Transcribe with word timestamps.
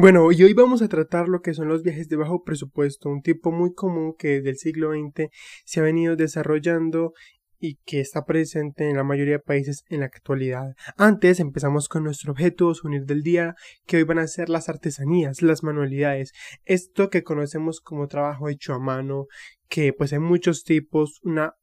Bueno, 0.00 0.30
y 0.30 0.44
hoy 0.44 0.52
vamos 0.52 0.80
a 0.80 0.86
tratar 0.86 1.28
lo 1.28 1.42
que 1.42 1.54
son 1.54 1.66
los 1.66 1.82
viajes 1.82 2.08
de 2.08 2.14
bajo 2.14 2.44
presupuesto, 2.44 3.08
un 3.08 3.20
tipo 3.20 3.50
muy 3.50 3.74
común 3.74 4.14
que 4.16 4.36
desde 4.36 4.50
el 4.50 4.56
siglo 4.56 4.92
XX 4.92 5.28
se 5.64 5.80
ha 5.80 5.82
venido 5.82 6.14
desarrollando 6.14 7.14
y 7.58 7.80
que 7.84 7.98
está 7.98 8.24
presente 8.24 8.88
en 8.88 8.96
la 8.96 9.02
mayoría 9.02 9.32
de 9.32 9.38
países 9.40 9.82
en 9.88 9.98
la 9.98 10.06
actualidad. 10.06 10.76
Antes 10.96 11.40
empezamos 11.40 11.88
con 11.88 12.04
nuestro 12.04 12.30
objeto 12.30 12.72
unir 12.84 13.06
del 13.06 13.24
día, 13.24 13.56
que 13.86 13.96
hoy 13.96 14.04
van 14.04 14.20
a 14.20 14.28
ser 14.28 14.50
las 14.50 14.68
artesanías, 14.68 15.42
las 15.42 15.64
manualidades, 15.64 16.30
esto 16.64 17.10
que 17.10 17.24
conocemos 17.24 17.80
como 17.80 18.06
trabajo 18.06 18.48
hecho 18.48 18.74
a 18.74 18.78
mano, 18.78 19.26
que 19.68 19.92
pues 19.92 20.12
hay 20.12 20.20
muchos 20.20 20.62
tipos, 20.62 21.18
una 21.24 21.54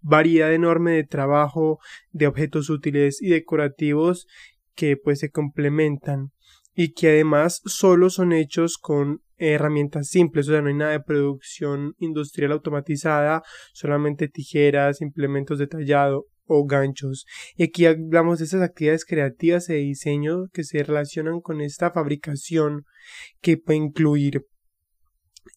variedad 0.00 0.52
enorme 0.52 0.90
de 0.94 1.04
trabajo, 1.04 1.78
de 2.10 2.26
objetos 2.26 2.70
útiles 2.70 3.22
y 3.22 3.28
decorativos 3.28 4.26
que 4.74 4.96
pues 4.96 5.20
se 5.20 5.30
complementan 5.30 6.32
y 6.74 6.92
que 6.92 7.08
además 7.10 7.60
solo 7.64 8.10
son 8.10 8.32
hechos 8.32 8.78
con 8.78 9.22
herramientas 9.36 10.08
simples, 10.08 10.48
o 10.48 10.52
sea, 10.52 10.62
no 10.62 10.68
hay 10.68 10.74
nada 10.74 10.92
de 10.92 11.00
producción 11.00 11.94
industrial 11.98 12.52
automatizada, 12.52 13.42
solamente 13.72 14.28
tijeras, 14.28 15.00
implementos 15.00 15.58
de 15.58 15.66
tallado 15.66 16.26
o 16.44 16.64
ganchos. 16.64 17.26
Y 17.56 17.64
aquí 17.64 17.86
hablamos 17.86 18.38
de 18.38 18.44
esas 18.44 18.62
actividades 18.62 19.04
creativas 19.04 19.66
de 19.66 19.76
diseño 19.76 20.48
que 20.52 20.64
se 20.64 20.82
relacionan 20.82 21.40
con 21.40 21.60
esta 21.60 21.90
fabricación 21.90 22.84
que 23.40 23.56
puede 23.56 23.78
incluir 23.78 24.46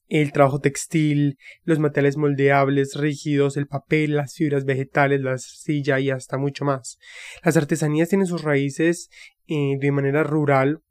el 0.07 0.31
trabajo 0.31 0.59
textil, 0.59 1.37
los 1.63 1.79
materiales 1.79 2.17
moldeables, 2.17 2.95
rígidos, 2.95 3.57
el 3.57 3.67
papel, 3.67 4.15
las 4.15 4.35
fibras 4.35 4.65
vegetales, 4.65 5.21
la 5.21 5.37
silla 5.37 5.99
y 5.99 6.11
hasta 6.11 6.37
mucho 6.37 6.63
más. 6.63 6.97
Las 7.43 7.57
artesanías 7.57 8.09
tienen 8.09 8.27
sus 8.27 8.43
raíces 8.43 9.09
eh, 9.47 9.77
de 9.79 9.91
manera 9.91 10.23
rural 10.23 10.81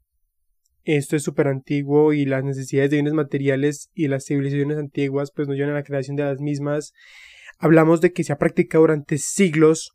esto 0.85 1.15
es 1.15 1.23
súper 1.23 1.47
antiguo 1.47 2.13
y 2.13 2.25
las 2.25 2.43
necesidades 2.43 2.91
de 2.91 2.97
bienes 2.97 3.13
materiales 3.13 3.89
y 3.93 4.07
las 4.07 4.25
civilizaciones 4.25 4.77
antiguas 4.77 5.31
pues 5.35 5.47
nos 5.47 5.57
llevan 5.57 5.73
a 5.73 5.79
la 5.79 5.83
creación 5.83 6.15
de 6.15 6.23
las 6.23 6.39
mismas. 6.39 6.93
Hablamos 7.57 8.01
de 8.01 8.13
que 8.13 8.23
se 8.23 8.31
ha 8.31 8.37
practicado 8.37 8.83
durante 8.83 9.17
siglos 9.17 9.91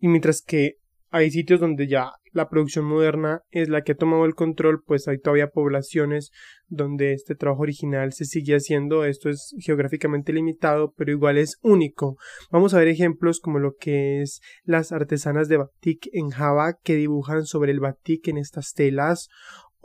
y 0.00 0.08
mientras 0.08 0.42
que 0.42 0.74
hay 1.10 1.30
sitios 1.30 1.60
donde 1.60 1.86
ya 1.86 2.10
la 2.32 2.48
producción 2.48 2.84
moderna 2.84 3.42
es 3.52 3.68
la 3.68 3.82
que 3.82 3.92
ha 3.92 3.96
tomado 3.96 4.24
el 4.24 4.34
control, 4.34 4.82
pues 4.84 5.06
hay 5.06 5.20
todavía 5.20 5.50
poblaciones 5.50 6.32
donde 6.66 7.12
este 7.12 7.36
trabajo 7.36 7.62
original 7.62 8.12
se 8.12 8.24
sigue 8.24 8.56
haciendo. 8.56 9.04
Esto 9.04 9.30
es 9.30 9.54
geográficamente 9.60 10.32
limitado, 10.32 10.92
pero 10.96 11.12
igual 11.12 11.38
es 11.38 11.58
único. 11.62 12.16
Vamos 12.50 12.74
a 12.74 12.78
ver 12.78 12.88
ejemplos 12.88 13.38
como 13.38 13.60
lo 13.60 13.76
que 13.78 14.20
es 14.20 14.40
las 14.64 14.90
artesanas 14.90 15.46
de 15.46 15.58
batik 15.58 16.08
en 16.12 16.30
Java 16.30 16.76
que 16.82 16.96
dibujan 16.96 17.46
sobre 17.46 17.70
el 17.70 17.78
batik 17.78 18.26
en 18.26 18.38
estas 18.38 18.72
telas 18.72 19.28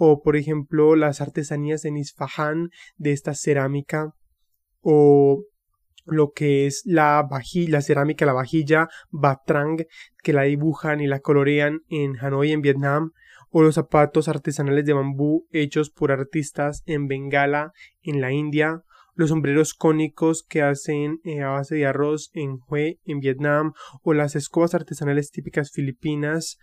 o 0.01 0.21
por 0.21 0.37
ejemplo 0.37 0.95
las 0.95 1.19
artesanías 1.19 1.83
en 1.83 1.97
Isfahan 1.97 2.69
de 2.95 3.11
esta 3.11 3.33
cerámica 3.33 4.13
o 4.79 5.43
lo 6.05 6.31
que 6.31 6.65
es 6.65 6.83
la 6.85 7.27
vajilla, 7.29 7.73
la 7.73 7.81
cerámica, 7.81 8.25
la 8.25 8.31
vajilla 8.31 8.87
Batrang 9.09 9.85
que 10.23 10.31
la 10.31 10.43
dibujan 10.43 11.01
y 11.01 11.07
la 11.07 11.19
colorean 11.19 11.81
en 11.89 12.17
Hanoi 12.17 12.53
en 12.53 12.61
Vietnam 12.61 13.11
o 13.49 13.61
los 13.61 13.75
zapatos 13.75 14.29
artesanales 14.29 14.85
de 14.85 14.93
bambú 14.93 15.47
hechos 15.51 15.89
por 15.89 16.13
artistas 16.13 16.81
en 16.85 17.09
Bengala 17.09 17.73
en 18.01 18.21
la 18.21 18.31
India 18.31 18.83
los 19.19 19.31
sombreros 19.31 19.73
cónicos 19.73 20.43
que 20.43 20.61
hacen 20.61 21.19
eh, 21.25 21.41
a 21.41 21.49
base 21.49 21.75
de 21.75 21.85
arroz 21.85 22.31
en 22.33 22.59
Hue 22.65 23.01
en 23.03 23.19
Vietnam 23.19 23.73
o 24.01 24.13
las 24.13 24.37
escobas 24.37 24.73
artesanales 24.73 25.29
típicas 25.29 25.71
filipinas 25.71 26.57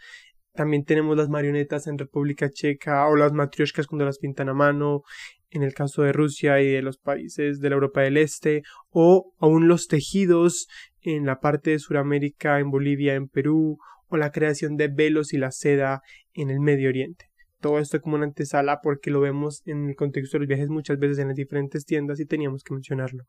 también 0.56 0.84
tenemos 0.84 1.16
las 1.16 1.28
marionetas 1.28 1.86
en 1.86 1.98
República 1.98 2.50
Checa 2.50 3.06
o 3.06 3.14
las 3.14 3.32
matrioshkas 3.32 3.86
cuando 3.86 4.04
las 4.04 4.18
pintan 4.18 4.48
a 4.48 4.54
mano, 4.54 5.02
en 5.50 5.62
el 5.62 5.74
caso 5.74 6.02
de 6.02 6.12
Rusia 6.12 6.60
y 6.60 6.66
de 6.70 6.82
los 6.82 6.98
países 6.98 7.60
de 7.60 7.70
la 7.70 7.76
Europa 7.76 8.00
del 8.00 8.16
Este, 8.16 8.62
o 8.90 9.32
aún 9.38 9.68
los 9.68 9.86
tejidos 9.86 10.66
en 11.02 11.24
la 11.24 11.38
parte 11.38 11.70
de 11.70 11.78
Sudamérica, 11.78 12.58
en 12.58 12.70
Bolivia, 12.70 13.14
en 13.14 13.28
Perú, 13.28 13.78
o 14.08 14.16
la 14.16 14.32
creación 14.32 14.76
de 14.76 14.88
velos 14.88 15.32
y 15.32 15.38
la 15.38 15.50
seda 15.52 16.02
en 16.34 16.50
el 16.50 16.60
Medio 16.60 16.88
Oriente. 16.88 17.26
Todo 17.60 17.78
esto 17.78 18.00
como 18.00 18.16
una 18.16 18.26
antesala 18.26 18.80
porque 18.82 19.10
lo 19.10 19.20
vemos 19.20 19.62
en 19.66 19.88
el 19.88 19.96
contexto 19.96 20.36
de 20.36 20.40
los 20.40 20.48
viajes 20.48 20.68
muchas 20.68 20.98
veces 20.98 21.18
en 21.18 21.28
las 21.28 21.36
diferentes 21.36 21.84
tiendas 21.84 22.20
y 22.20 22.26
teníamos 22.26 22.62
que 22.62 22.74
mencionarlo. 22.74 23.24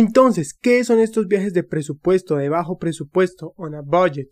Entonces, 0.00 0.54
¿qué 0.54 0.82
son 0.82 0.98
estos 0.98 1.26
viajes 1.28 1.52
de 1.52 1.62
presupuesto, 1.62 2.36
de 2.36 2.48
bajo 2.48 2.78
presupuesto, 2.78 3.52
on 3.56 3.74
a 3.74 3.82
budget? 3.82 4.28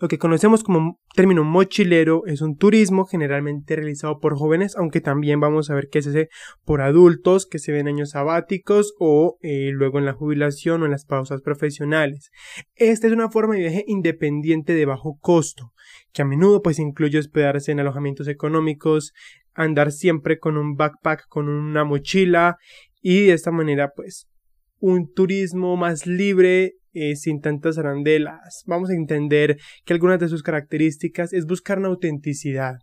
Lo 0.00 0.08
que 0.08 0.18
conocemos 0.18 0.62
como 0.62 1.00
término 1.14 1.44
mochilero 1.44 2.26
es 2.26 2.42
un 2.42 2.56
turismo 2.56 3.06
generalmente 3.06 3.76
realizado 3.76 4.18
por 4.18 4.36
jóvenes, 4.36 4.76
aunque 4.76 5.00
también 5.00 5.40
vamos 5.40 5.70
a 5.70 5.74
ver 5.74 5.88
que 5.88 6.00
es 6.00 6.06
ese 6.06 6.28
por 6.64 6.82
adultos 6.82 7.46
que 7.46 7.58
se 7.58 7.72
ven 7.72 7.88
años 7.88 8.10
sabáticos 8.10 8.94
o 8.98 9.38
eh, 9.40 9.70
luego 9.72 9.98
en 9.98 10.04
la 10.04 10.12
jubilación 10.12 10.82
o 10.82 10.84
en 10.84 10.90
las 10.90 11.06
pausas 11.06 11.40
profesionales. 11.40 12.30
Esta 12.74 13.06
es 13.06 13.12
una 13.12 13.30
forma 13.30 13.54
de 13.54 13.60
viaje 13.60 13.84
independiente 13.86 14.74
de 14.74 14.84
bajo 14.84 15.16
costo, 15.20 15.72
que 16.12 16.22
a 16.22 16.24
menudo 16.24 16.60
pues 16.60 16.78
incluye 16.78 17.18
hospedarse 17.18 17.72
en 17.72 17.80
alojamientos 17.80 18.28
económicos, 18.28 19.12
andar 19.54 19.92
siempre 19.92 20.38
con 20.38 20.56
un 20.56 20.74
backpack, 20.74 21.28
con 21.28 21.48
una 21.48 21.84
mochila 21.84 22.56
y 23.00 23.26
de 23.26 23.32
esta 23.32 23.50
manera 23.50 23.92
pues 23.94 24.28
un 24.84 25.10
turismo 25.10 25.78
más 25.78 26.06
libre, 26.06 26.74
eh, 26.92 27.16
sin 27.16 27.40
tantas 27.40 27.78
arandelas. 27.78 28.64
Vamos 28.66 28.90
a 28.90 28.92
entender 28.92 29.56
que 29.86 29.94
algunas 29.94 30.20
de 30.20 30.28
sus 30.28 30.42
características 30.42 31.32
es 31.32 31.46
buscar 31.46 31.78
una 31.78 31.88
autenticidad. 31.88 32.74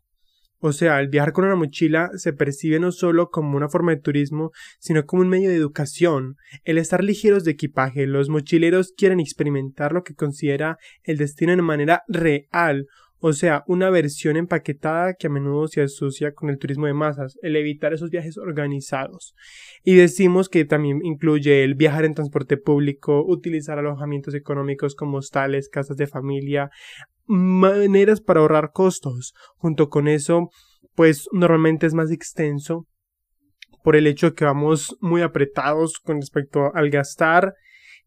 O 0.58 0.74
sea, 0.74 1.00
el 1.00 1.10
viajar 1.10 1.32
con 1.32 1.46
una 1.46 1.56
mochila 1.56 2.10
se 2.16 2.34
percibe 2.34 2.80
no 2.80 2.92
solo 2.92 3.30
como 3.30 3.56
una 3.56 3.70
forma 3.70 3.92
de 3.92 4.02
turismo, 4.02 4.50
sino 4.80 5.06
como 5.06 5.22
un 5.22 5.30
medio 5.30 5.50
de 5.50 5.56
educación. 5.56 6.38
El 6.64 6.80
estar 6.80 7.04
ligeros 7.04 7.44
de 7.44 7.52
equipaje, 7.52 8.08
los 8.08 8.30
mochileros 8.30 8.94
quieren 8.98 9.20
experimentar 9.20 9.94
lo 9.94 10.02
que 10.02 10.16
considera 10.16 10.78
el 11.04 11.18
destino 11.18 11.56
de 11.56 11.62
manera 11.62 12.02
real, 12.08 12.88
o 13.22 13.34
sea, 13.34 13.64
una 13.68 13.92
versión 13.92 14.36
empaquetada 14.36 15.14
que 15.14 15.28
a 15.28 15.30
menudo 15.30 15.68
se 15.68 15.84
asocia 15.84 16.34
con 16.34 16.50
el 16.50 16.58
turismo 16.58 16.88
de 16.88 16.94
masas, 16.94 17.38
el 17.44 17.56
evitar 17.56 17.94
esos 17.94 18.10
viajes 18.10 18.38
organizados. 18.38 19.36
Y 19.84 19.94
decimos 19.94 20.50
que 20.50 20.66
también 20.66 21.06
incluye 21.06 21.64
el 21.64 21.76
viajar 21.76 22.04
en 22.04 22.16
transporte 22.16 22.58
público, 22.58 23.24
utilizar 23.24 23.78
alojamientos 23.78 24.34
económicos 24.34 24.96
como 24.96 25.18
hostales, 25.18 25.70
casas 25.70 25.98
de 25.98 26.08
familia, 26.08 26.72
maneras 27.28 28.22
para 28.22 28.40
ahorrar 28.40 28.72
costos. 28.74 29.36
Junto 29.58 29.90
con 29.90 30.08
eso, 30.08 30.50
pues 30.96 31.28
normalmente 31.32 31.86
es 31.86 31.94
más 31.94 32.10
extenso 32.10 32.88
por 33.84 33.96
el 33.96 34.08
hecho 34.08 34.32
de 34.32 34.34
que 34.34 34.46
vamos 34.46 34.98
muy 35.00 35.22
apretados 35.22 36.00
con 36.00 36.18
respecto 36.18 36.74
al 36.74 36.90
gastar 36.90 37.54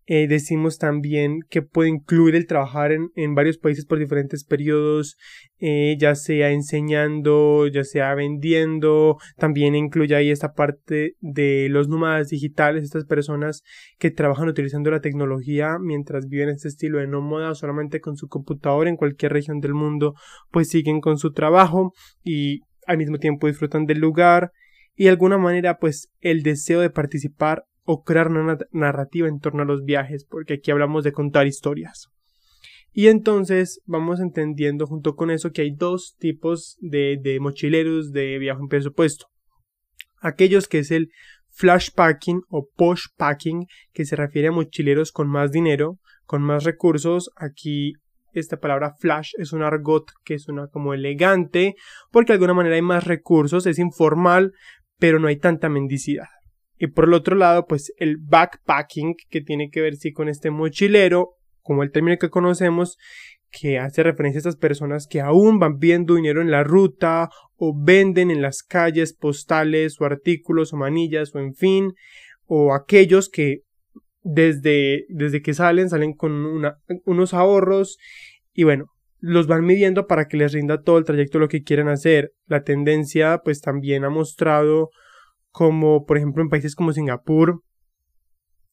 eh, 0.06 0.26
decimos 0.28 0.78
también 0.78 1.40
que 1.48 1.62
puede 1.62 1.88
incluir 1.88 2.34
el 2.34 2.46
trabajar 2.46 2.92
en, 2.92 3.10
en 3.14 3.34
varios 3.34 3.56
países 3.56 3.86
por 3.86 3.98
diferentes 3.98 4.44
periodos, 4.44 5.16
eh, 5.58 5.96
ya 5.98 6.14
sea 6.14 6.50
enseñando, 6.50 7.66
ya 7.68 7.84
sea 7.84 8.14
vendiendo, 8.14 9.16
también 9.38 9.74
incluye 9.74 10.14
ahí 10.14 10.30
esta 10.30 10.52
parte 10.52 11.16
de 11.20 11.68
los 11.70 11.88
nómadas 11.88 12.28
digitales, 12.28 12.84
estas 12.84 13.06
personas 13.06 13.62
que 13.98 14.10
trabajan 14.10 14.48
utilizando 14.48 14.90
la 14.90 15.00
tecnología 15.00 15.78
mientras 15.80 16.28
viven 16.28 16.50
este 16.50 16.68
estilo 16.68 16.98
de 16.98 17.06
nómada 17.06 17.54
solamente 17.54 18.00
con 18.00 18.16
su 18.16 18.28
computador 18.28 18.88
en 18.88 18.96
cualquier 18.96 19.32
región 19.32 19.60
del 19.60 19.72
mundo, 19.72 20.14
pues 20.50 20.68
siguen 20.68 21.00
con 21.00 21.16
su 21.16 21.32
trabajo 21.32 21.94
y 22.22 22.60
al 22.86 22.98
mismo 22.98 23.18
tiempo 23.18 23.46
disfrutan 23.46 23.86
del 23.86 24.00
lugar. 24.00 24.52
Y 24.96 25.04
de 25.04 25.10
alguna 25.10 25.38
manera 25.38 25.78
pues 25.78 26.10
el 26.20 26.42
deseo 26.42 26.80
de 26.80 26.90
participar 26.90 27.64
o 27.84 28.02
crear 28.02 28.28
una 28.28 28.58
narrativa 28.72 29.28
en 29.28 29.40
torno 29.40 29.62
a 29.62 29.66
los 29.66 29.84
viajes, 29.84 30.25
porque 30.25 30.54
aquí 30.54 30.70
hablamos 30.70 31.04
de 31.04 31.12
contar 31.12 31.46
historias. 31.46 32.08
Y 32.96 33.08
entonces 33.08 33.81
vamos 33.86 34.20
entendiendo 34.20 34.86
junto 34.86 35.16
con 35.16 35.32
eso 35.32 35.50
que 35.50 35.62
hay 35.62 35.75
dos 35.75 36.14
tipos 36.19 36.76
de, 36.81 37.38
mochileros 37.40 38.12
de 38.12 38.38
viaje 38.38 38.60
en 38.60 38.69
presupuesto. 38.69 39.26
Aquellos 40.20 40.69
que 40.69 40.78
es 40.78 40.92
el 40.92 41.10
flash 41.50 41.88
packing 41.94 42.42
o 42.48 42.69
posh 42.76 43.06
packing, 43.16 43.66
que 43.92 44.04
se 44.04 44.14
refiere 44.14 44.48
a 44.48 44.52
mochileros 44.52 45.10
con 45.10 45.28
más 45.28 45.50
dinero, 45.50 45.98
con 46.25 46.42
más 46.42 46.62
recursos. 46.62 47.30
Aquí 47.37 47.94
esta 48.32 48.58
palabra 48.58 48.94
flash 48.98 49.32
es 49.38 49.52
un 49.52 49.62
argot 49.62 50.12
que 50.25 50.38
suena 50.38 50.69
como 50.69 50.94
elegante, 50.94 51.75
porque 52.12 52.32
de 52.32 52.34
alguna 52.34 52.54
manera 52.54 52.76
hay 52.76 52.82
más 52.82 53.04
recursos, 53.04 53.66
es 53.66 53.80
informal, 53.80 54.52
pero 55.00 55.19
no 55.19 55.26
hay 55.26 55.37
tanta 55.37 55.69
mendicidad. 55.69 56.28
Y 56.79 56.88
por 56.88 57.05
el 57.05 57.15
otro 57.15 57.37
lado, 57.37 57.67
pues 57.67 57.93
el 57.99 58.17
backpacking, 58.19 59.15
que 59.31 59.41
tiene 59.41 59.71
que 59.71 59.81
ver 59.81 59.97
sí 59.97 60.12
con 60.12 60.29
este 60.29 60.50
mochilero, 60.50 61.37
como 61.62 61.82
el 61.82 61.91
término 61.91 62.19
que 62.19 62.31
conocemos, 62.31 62.99
que 63.50 63.79
hace 63.79 64.03
referencia 64.03 64.38
a 64.38 64.41
estas 64.41 64.56
personas 64.56 65.06
que 65.06 65.21
aún 65.21 65.59
van 65.59 65.79
viendo 65.79 66.17
dinero 66.17 66.43
en 66.43 66.50
la 66.50 66.65
ruta 66.65 67.31
o 67.56 67.73
venden 67.76 68.31
en 68.31 68.43
las 68.43 68.62
calles 68.62 69.15
postales 69.15 70.00
o 70.00 70.05
artículos 70.05 70.73
o 70.73 70.76
manillas 70.76 71.35
o 71.35 71.38
en 71.38 71.55
fin, 71.55 71.94
o 72.47 72.75
aquellos 72.75 73.29
que 73.29 73.61
desde, 74.23 75.05
desde 75.09 75.43
que 75.43 75.55
salen 75.55 75.88
salen 75.88 76.15
con 76.15 76.32
unos 77.05 77.35
ahorros 77.35 77.99
y 78.53 78.65
bueno, 78.65 78.87
los 79.21 79.47
van 79.47 79.65
midiendo 79.65 80.06
para 80.06 80.26
que 80.26 80.37
les 80.37 80.53
rinda 80.53 80.82
todo 80.82 80.99
el 80.99 81.05
trayecto 81.05 81.38
lo 81.38 81.49
que 81.49 81.62
quieren 81.62 81.88
hacer. 81.88 82.32
La 82.47 82.62
tendencia 82.62 83.41
pues 83.43 83.61
también 83.61 84.05
ha 84.05 84.11
mostrado 84.11 84.91
como 85.54 86.04
por 86.04 86.16
ejemplo 86.16 86.42
en 86.42 86.48
países 86.48 86.74
como 86.74 86.92
Singapur 86.92 87.62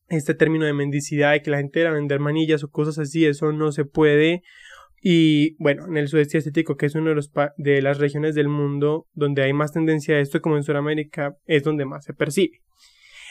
este 0.10 0.34
término 0.34 0.66
de 0.66 0.74
mendicidad 0.74 1.34
de 1.34 1.44
que 1.44 1.52
la 1.52 1.60
gente 1.60 1.80
era 1.80 1.92
vender 1.92 2.20
manillas 2.20 2.64
o 2.64 2.72
cosas 2.72 2.98
así, 2.98 3.24
eso 3.24 3.52
no 3.52 3.72
se 3.72 3.86
puede. 3.86 4.42
Y 5.00 5.56
bueno, 5.64 5.86
en 5.88 5.96
el 5.96 6.08
sudeste 6.08 6.40
asiático, 6.40 6.76
que 6.76 6.88
es 6.88 6.96
una 6.96 7.12
de, 7.12 7.16
los 7.16 7.32
de 7.58 7.82
las 7.84 8.00
regiones 8.00 8.34
del 8.34 8.50
mundo 8.50 9.08
donde 9.14 9.44
hay 9.44 9.54
más 9.54 9.72
tendencia 9.72 10.16
a 10.16 10.20
esto, 10.20 10.42
como 10.42 10.58
en 10.58 10.64
Sudamérica, 10.64 11.36
es 11.46 11.64
donde 11.64 11.86
más 11.86 12.04
se 12.04 12.14
percibe. 12.14 12.62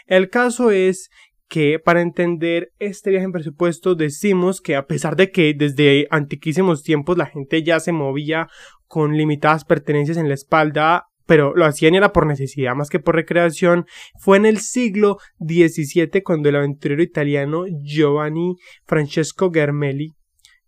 El 0.06 0.30
caso 0.30 0.70
es 0.70 1.10
que 1.48 1.80
para 1.80 2.00
entender 2.00 2.70
este 2.78 3.10
viaje 3.10 3.24
en 3.24 3.32
presupuesto 3.32 3.96
decimos 3.96 4.60
que 4.60 4.76
a 4.76 4.86
pesar 4.86 5.16
de 5.16 5.32
que 5.32 5.52
desde 5.52 6.06
antiquísimos 6.10 6.84
tiempos 6.84 7.18
la 7.18 7.26
gente 7.26 7.64
ya 7.64 7.80
se 7.80 7.90
movía 7.90 8.46
con 8.86 9.16
limitadas 9.16 9.64
pertenencias 9.64 10.16
en 10.16 10.28
la 10.28 10.34
espalda, 10.34 11.09
pero 11.30 11.54
lo 11.54 11.64
hacían 11.64 11.94
era 11.94 12.12
por 12.12 12.26
necesidad 12.26 12.74
más 12.74 12.90
que 12.90 12.98
por 12.98 13.14
recreación. 13.14 13.86
Fue 14.18 14.36
en 14.36 14.46
el 14.46 14.58
siglo 14.58 15.18
XVII 15.38 16.24
cuando 16.24 16.48
el 16.48 16.56
aventurero 16.56 17.04
italiano 17.04 17.66
Giovanni 17.84 18.56
Francesco 18.84 19.52
Germelli 19.52 20.08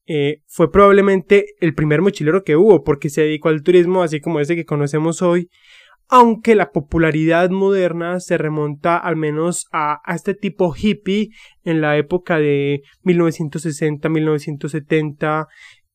eh, 0.06 0.37
fue 0.47 0.70
probablemente 0.70 1.47
el 1.61 1.75
primer 1.75 2.00
mochilero 2.00 2.44
que 2.44 2.55
hubo 2.55 2.85
porque 2.85 3.11
se 3.11 3.23
dedicó 3.23 3.49
al 3.49 3.64
turismo 3.64 4.05
así 4.05 4.20
como 4.20 4.38
ese 4.38 4.55
que 4.55 4.64
conocemos 4.64 5.20
hoy 5.20 5.49
aunque 6.06 6.55
la 6.55 6.70
popularidad 6.70 7.50
moderna 7.50 8.20
se 8.20 8.38
remonta 8.38 8.99
al 8.99 9.17
menos 9.17 9.67
a, 9.73 9.99
a, 10.05 10.15
este 10.15 10.35
tipo 10.35 10.73
hippie 10.81 11.31
en 11.65 11.81
la 11.81 11.97
época 11.97 12.38
de 12.38 12.82
1960-1970 13.03 15.49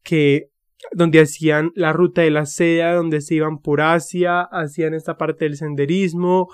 que 0.03 0.49
donde 0.91 1.21
hacían 1.21 1.71
la 1.75 1.93
ruta 1.93 2.21
de 2.21 2.31
la 2.31 2.45
seda, 2.45 2.93
donde 2.93 3.21
se 3.21 3.35
iban 3.35 3.59
por 3.59 3.81
Asia, 3.81 4.41
hacían 4.41 4.93
esta 4.93 5.17
parte 5.17 5.45
del 5.45 5.57
senderismo 5.57 6.47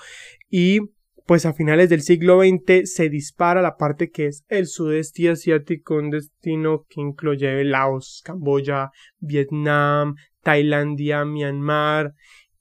y 0.50 0.80
pues 1.26 1.46
a 1.46 1.54
finales 1.54 1.90
del 1.90 2.02
siglo 2.02 2.42
XX 2.42 2.92
se 2.92 3.10
dispara 3.10 3.62
la 3.62 3.78
parte 3.78 4.12
que 4.12 4.28
es 4.28 4.44
el 4.50 4.68
sudeste 4.68 5.30
asiático, 5.30 5.96
un 5.96 6.10
destino 6.10 6.86
que 6.90 7.02
incluye 7.02 7.64
Laos, 7.64 8.22
Camboya, 8.26 8.92
Vietnam, 9.20 10.16
Tailandia, 10.42 11.24
Myanmar 11.24 12.14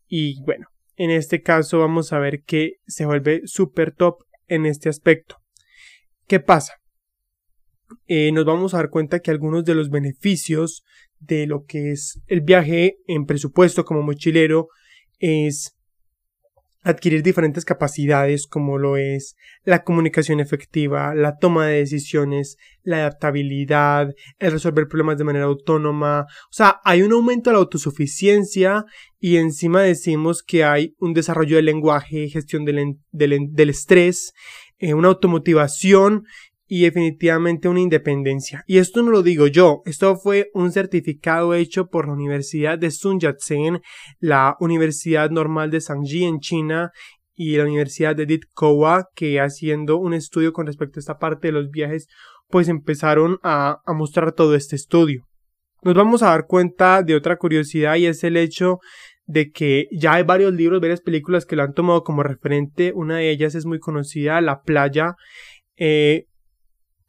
y 0.06 0.42
bueno, 0.44 0.66
en 0.96 1.10
este 1.10 1.42
caso 1.42 1.78
vamos 1.80 2.12
a 2.12 2.18
ver 2.18 2.42
que 2.42 2.74
se 2.86 3.06
vuelve 3.06 3.42
super 3.46 3.92
top 3.92 4.22
en 4.46 4.66
este 4.66 4.88
aspecto. 4.88 5.36
¿Qué 6.26 6.38
pasa? 6.38 6.81
Eh, 8.06 8.32
nos 8.32 8.44
vamos 8.44 8.74
a 8.74 8.78
dar 8.78 8.90
cuenta 8.90 9.20
que 9.20 9.30
algunos 9.30 9.64
de 9.64 9.74
los 9.74 9.90
beneficios 9.90 10.84
de 11.20 11.46
lo 11.46 11.64
que 11.64 11.92
es 11.92 12.20
el 12.26 12.40
viaje 12.40 12.96
en 13.06 13.26
presupuesto 13.26 13.84
como 13.84 14.02
mochilero 14.02 14.68
es 15.18 15.76
adquirir 16.82 17.22
diferentes 17.22 17.64
capacidades 17.64 18.46
como 18.46 18.78
lo 18.78 18.96
es 18.96 19.36
la 19.64 19.84
comunicación 19.84 20.40
efectiva, 20.40 21.14
la 21.14 21.38
toma 21.38 21.66
de 21.66 21.78
decisiones, 21.78 22.56
la 22.82 22.98
adaptabilidad, 22.98 24.12
el 24.38 24.52
resolver 24.52 24.88
problemas 24.88 25.16
de 25.18 25.24
manera 25.24 25.44
autónoma. 25.44 26.22
O 26.22 26.52
sea, 26.52 26.80
hay 26.84 27.02
un 27.02 27.12
aumento 27.12 27.50
de 27.50 27.54
la 27.54 27.60
autosuficiencia 27.60 28.84
y 29.20 29.36
encima 29.36 29.82
decimos 29.82 30.42
que 30.42 30.64
hay 30.64 30.94
un 30.98 31.14
desarrollo 31.14 31.56
del 31.56 31.66
lenguaje, 31.66 32.28
gestión 32.28 32.64
del, 32.64 32.96
del, 33.12 33.70
estrés, 33.70 34.32
eh, 34.78 34.94
una 34.94 35.08
automotivación 35.08 36.24
y 36.74 36.84
definitivamente 36.84 37.68
una 37.68 37.80
independencia. 37.80 38.64
Y 38.66 38.78
esto 38.78 39.02
no 39.02 39.10
lo 39.10 39.22
digo 39.22 39.46
yo, 39.46 39.82
esto 39.84 40.16
fue 40.16 40.48
un 40.54 40.72
certificado 40.72 41.52
hecho 41.52 41.88
por 41.88 42.06
la 42.06 42.14
Universidad 42.14 42.78
de 42.78 42.90
Sun 42.90 43.20
Yat-sen, 43.20 43.82
la 44.20 44.56
Universidad 44.58 45.28
Normal 45.28 45.70
de 45.70 45.82
Sangji 45.82 46.24
en 46.24 46.40
China 46.40 46.90
y 47.34 47.58
la 47.58 47.64
Universidad 47.64 48.16
de 48.16 48.24
Ditkowa, 48.24 49.08
que 49.14 49.38
haciendo 49.38 49.98
un 49.98 50.14
estudio 50.14 50.54
con 50.54 50.66
respecto 50.66 50.98
a 50.98 51.00
esta 51.00 51.18
parte 51.18 51.48
de 51.48 51.52
los 51.52 51.68
viajes, 51.68 52.06
pues 52.48 52.68
empezaron 52.68 53.36
a, 53.42 53.82
a 53.84 53.92
mostrar 53.92 54.32
todo 54.32 54.54
este 54.54 54.74
estudio. 54.74 55.26
Nos 55.82 55.94
vamos 55.94 56.22
a 56.22 56.30
dar 56.30 56.46
cuenta 56.46 57.02
de 57.02 57.16
otra 57.16 57.36
curiosidad 57.36 57.96
y 57.96 58.06
es 58.06 58.24
el 58.24 58.38
hecho 58.38 58.78
de 59.26 59.50
que 59.50 59.88
ya 59.92 60.14
hay 60.14 60.22
varios 60.22 60.54
libros, 60.54 60.80
varias 60.80 61.02
películas 61.02 61.44
que 61.44 61.54
lo 61.54 61.64
han 61.64 61.74
tomado 61.74 62.02
como 62.02 62.22
referente. 62.22 62.94
Una 62.94 63.18
de 63.18 63.28
ellas 63.28 63.54
es 63.54 63.66
muy 63.66 63.78
conocida, 63.78 64.40
La 64.40 64.62
playa. 64.62 65.16
Eh, 65.76 66.28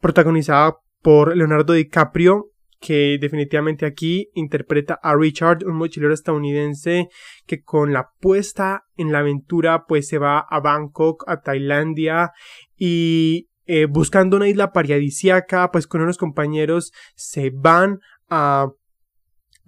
protagonizada 0.04 0.76
por 1.00 1.34
Leonardo 1.34 1.72
DiCaprio, 1.72 2.50
que 2.78 3.16
definitivamente 3.18 3.86
aquí 3.86 4.28
interpreta 4.34 5.00
a 5.02 5.16
Richard, 5.16 5.64
un 5.64 5.76
mochilero 5.76 6.12
estadounidense 6.12 7.08
que 7.46 7.62
con 7.62 7.94
la 7.94 8.10
puesta 8.20 8.84
en 8.98 9.12
la 9.12 9.20
aventura 9.20 9.86
pues 9.88 10.06
se 10.06 10.18
va 10.18 10.40
a 10.40 10.60
Bangkok, 10.60 11.24
a 11.26 11.40
Tailandia 11.40 12.32
y 12.76 13.48
eh, 13.64 13.86
buscando 13.86 14.36
una 14.36 14.46
isla 14.46 14.72
paradisíaca 14.72 15.70
pues 15.72 15.86
con 15.86 16.02
unos 16.02 16.18
compañeros 16.18 16.92
se 17.14 17.50
van 17.50 18.00
a, 18.28 18.66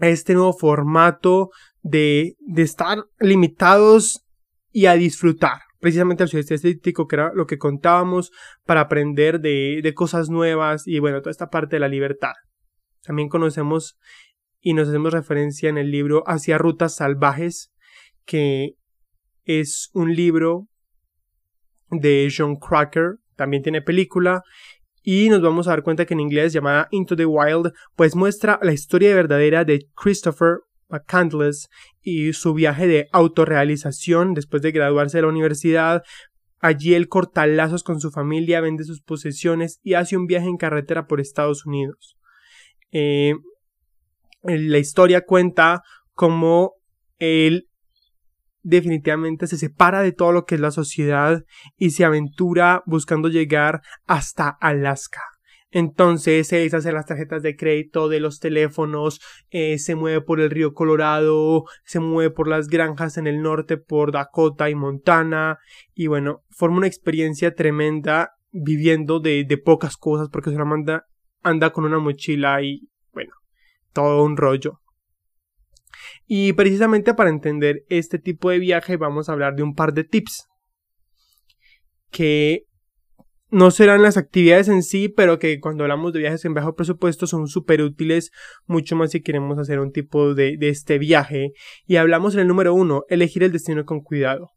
este 0.00 0.34
nuevo 0.34 0.52
formato 0.52 1.48
de, 1.80 2.36
de 2.40 2.60
estar 2.60 2.98
limitados 3.20 4.22
y 4.70 4.84
a 4.84 4.96
disfrutar 4.96 5.65
precisamente 5.80 6.22
al 6.22 6.28
sudeste 6.28 6.54
asiático, 6.54 7.06
que 7.06 7.16
era 7.16 7.32
lo 7.34 7.46
que 7.46 7.58
contábamos 7.58 8.32
para 8.64 8.82
aprender 8.82 9.40
de, 9.40 9.80
de 9.82 9.94
cosas 9.94 10.28
nuevas 10.28 10.86
y 10.86 10.98
bueno, 10.98 11.20
toda 11.20 11.30
esta 11.30 11.48
parte 11.50 11.76
de 11.76 11.80
la 11.80 11.88
libertad. 11.88 12.32
También 13.02 13.28
conocemos 13.28 13.98
y 14.60 14.74
nos 14.74 14.88
hacemos 14.88 15.12
referencia 15.12 15.68
en 15.68 15.78
el 15.78 15.90
libro 15.90 16.24
Hacia 16.26 16.58
Rutas 16.58 16.96
Salvajes, 16.96 17.72
que 18.24 18.72
es 19.44 19.90
un 19.92 20.14
libro 20.14 20.66
de 21.90 22.32
John 22.36 22.56
Cracker, 22.56 23.18
también 23.36 23.62
tiene 23.62 23.80
película, 23.80 24.42
y 25.02 25.28
nos 25.28 25.40
vamos 25.40 25.68
a 25.68 25.70
dar 25.70 25.84
cuenta 25.84 26.04
que 26.04 26.14
en 26.14 26.20
inglés 26.20 26.52
llamada 26.52 26.88
Into 26.90 27.14
the 27.14 27.26
Wild, 27.26 27.72
pues 27.94 28.16
muestra 28.16 28.58
la 28.60 28.72
historia 28.72 29.14
verdadera 29.14 29.64
de 29.64 29.86
Christopher 29.94 30.58
Y 32.02 32.32
su 32.32 32.54
viaje 32.54 32.86
de 32.86 33.08
autorrealización 33.12 34.34
después 34.34 34.62
de 34.62 34.72
graduarse 34.72 35.18
de 35.18 35.22
la 35.22 35.28
universidad. 35.28 36.02
Allí 36.60 36.94
él 36.94 37.08
corta 37.08 37.46
lazos 37.46 37.82
con 37.82 38.00
su 38.00 38.10
familia, 38.10 38.60
vende 38.60 38.84
sus 38.84 39.02
posesiones 39.02 39.80
y 39.82 39.94
hace 39.94 40.16
un 40.16 40.26
viaje 40.26 40.46
en 40.46 40.56
carretera 40.56 41.06
por 41.06 41.20
Estados 41.20 41.66
Unidos. 41.66 42.16
Eh, 42.92 43.34
la 44.42 44.78
historia 44.78 45.22
cuenta 45.22 45.82
cómo 46.14 46.74
él 47.18 47.68
definitivamente 48.62 49.46
se 49.46 49.58
separa 49.58 50.02
de 50.02 50.12
todo 50.12 50.32
lo 50.32 50.44
que 50.44 50.56
es 50.56 50.60
la 50.60 50.72
sociedad 50.72 51.44
y 51.76 51.90
se 51.90 52.04
aventura 52.04 52.82
buscando 52.84 53.28
llegar 53.28 53.80
hasta 54.06 54.48
Alaska. 54.48 55.22
Entonces 55.76 56.48
se 56.48 56.56
deshace 56.56 56.90
las 56.90 57.04
tarjetas 57.04 57.42
de 57.42 57.54
crédito 57.54 58.08
de 58.08 58.18
los 58.18 58.40
teléfonos, 58.40 59.20
eh, 59.50 59.78
se 59.78 59.94
mueve 59.94 60.22
por 60.22 60.40
el 60.40 60.48
río 60.48 60.72
Colorado, 60.72 61.64
se 61.84 62.00
mueve 62.00 62.30
por 62.30 62.48
las 62.48 62.68
granjas 62.68 63.18
en 63.18 63.26
el 63.26 63.42
norte, 63.42 63.76
por 63.76 64.10
Dakota 64.10 64.70
y 64.70 64.74
Montana, 64.74 65.58
y 65.92 66.06
bueno, 66.06 66.44
forma 66.48 66.78
una 66.78 66.86
experiencia 66.86 67.54
tremenda 67.54 68.30
viviendo 68.52 69.20
de, 69.20 69.44
de 69.44 69.58
pocas 69.58 69.98
cosas 69.98 70.30
porque 70.32 70.50
solamente 70.50 71.00
anda 71.42 71.74
con 71.74 71.84
una 71.84 71.98
mochila 71.98 72.62
y 72.62 72.88
bueno, 73.12 73.34
todo 73.92 74.24
un 74.24 74.38
rollo. 74.38 74.80
Y 76.24 76.54
precisamente 76.54 77.12
para 77.12 77.28
entender 77.28 77.84
este 77.90 78.18
tipo 78.18 78.48
de 78.48 78.60
viaje 78.60 78.96
vamos 78.96 79.28
a 79.28 79.32
hablar 79.32 79.56
de 79.56 79.62
un 79.62 79.74
par 79.74 79.92
de 79.92 80.04
tips 80.04 80.48
que 82.10 82.64
no 83.50 83.70
serán 83.70 84.02
las 84.02 84.16
actividades 84.16 84.68
en 84.68 84.82
sí, 84.82 85.08
pero 85.08 85.38
que 85.38 85.60
cuando 85.60 85.84
hablamos 85.84 86.12
de 86.12 86.20
viajes 86.20 86.44
en 86.44 86.54
bajo 86.54 86.74
presupuesto 86.74 87.26
son 87.26 87.46
súper 87.46 87.82
útiles, 87.82 88.32
mucho 88.66 88.96
más 88.96 89.12
si 89.12 89.22
queremos 89.22 89.58
hacer 89.58 89.78
un 89.78 89.92
tipo 89.92 90.34
de, 90.34 90.56
de 90.56 90.68
este 90.68 90.98
viaje. 90.98 91.52
Y 91.86 91.96
hablamos 91.96 92.34
en 92.34 92.40
el 92.40 92.48
número 92.48 92.74
uno, 92.74 93.04
elegir 93.08 93.42
el 93.42 93.52
destino 93.52 93.84
con 93.84 94.00
cuidado. 94.00 94.50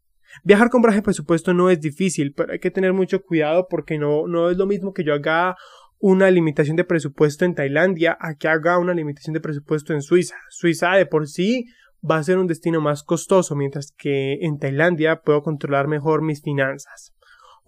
Viajar 0.44 0.70
con 0.70 0.82
bajo 0.82 1.02
presupuesto 1.02 1.54
no 1.54 1.70
es 1.70 1.80
difícil, 1.80 2.32
pero 2.34 2.52
hay 2.52 2.60
que 2.60 2.70
tener 2.70 2.92
mucho 2.92 3.22
cuidado 3.22 3.66
porque 3.68 3.98
no, 3.98 4.26
no 4.26 4.50
es 4.50 4.56
lo 4.56 4.66
mismo 4.66 4.92
que 4.92 5.04
yo 5.04 5.14
haga 5.14 5.56
una 5.98 6.30
limitación 6.30 6.76
de 6.76 6.84
presupuesto 6.84 7.44
en 7.44 7.54
Tailandia 7.54 8.16
a 8.18 8.34
que 8.34 8.48
haga 8.48 8.78
una 8.78 8.94
limitación 8.94 9.34
de 9.34 9.40
presupuesto 9.40 9.92
en 9.92 10.02
Suiza. 10.02 10.36
Suiza 10.48 10.92
de 10.92 11.06
por 11.06 11.28
sí 11.28 11.66
va 12.08 12.16
a 12.16 12.22
ser 12.22 12.38
un 12.38 12.46
destino 12.46 12.80
más 12.80 13.02
costoso, 13.02 13.54
mientras 13.54 13.92
que 13.96 14.38
en 14.40 14.58
Tailandia 14.58 15.20
puedo 15.20 15.42
controlar 15.42 15.88
mejor 15.88 16.22
mis 16.22 16.42
finanzas. 16.42 17.12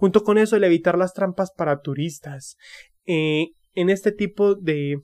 Junto 0.03 0.25
con 0.25 0.37
eso, 0.37 0.57
el 0.57 0.65
evitar 0.65 0.99
las 0.99 1.15
trampas 1.15 1.53
para 1.57 1.81
turistas. 1.81 2.57
Eh, 3.07 3.53
en 3.73 3.89
este 3.89 4.11
tipo 4.11 4.57
de, 4.57 5.01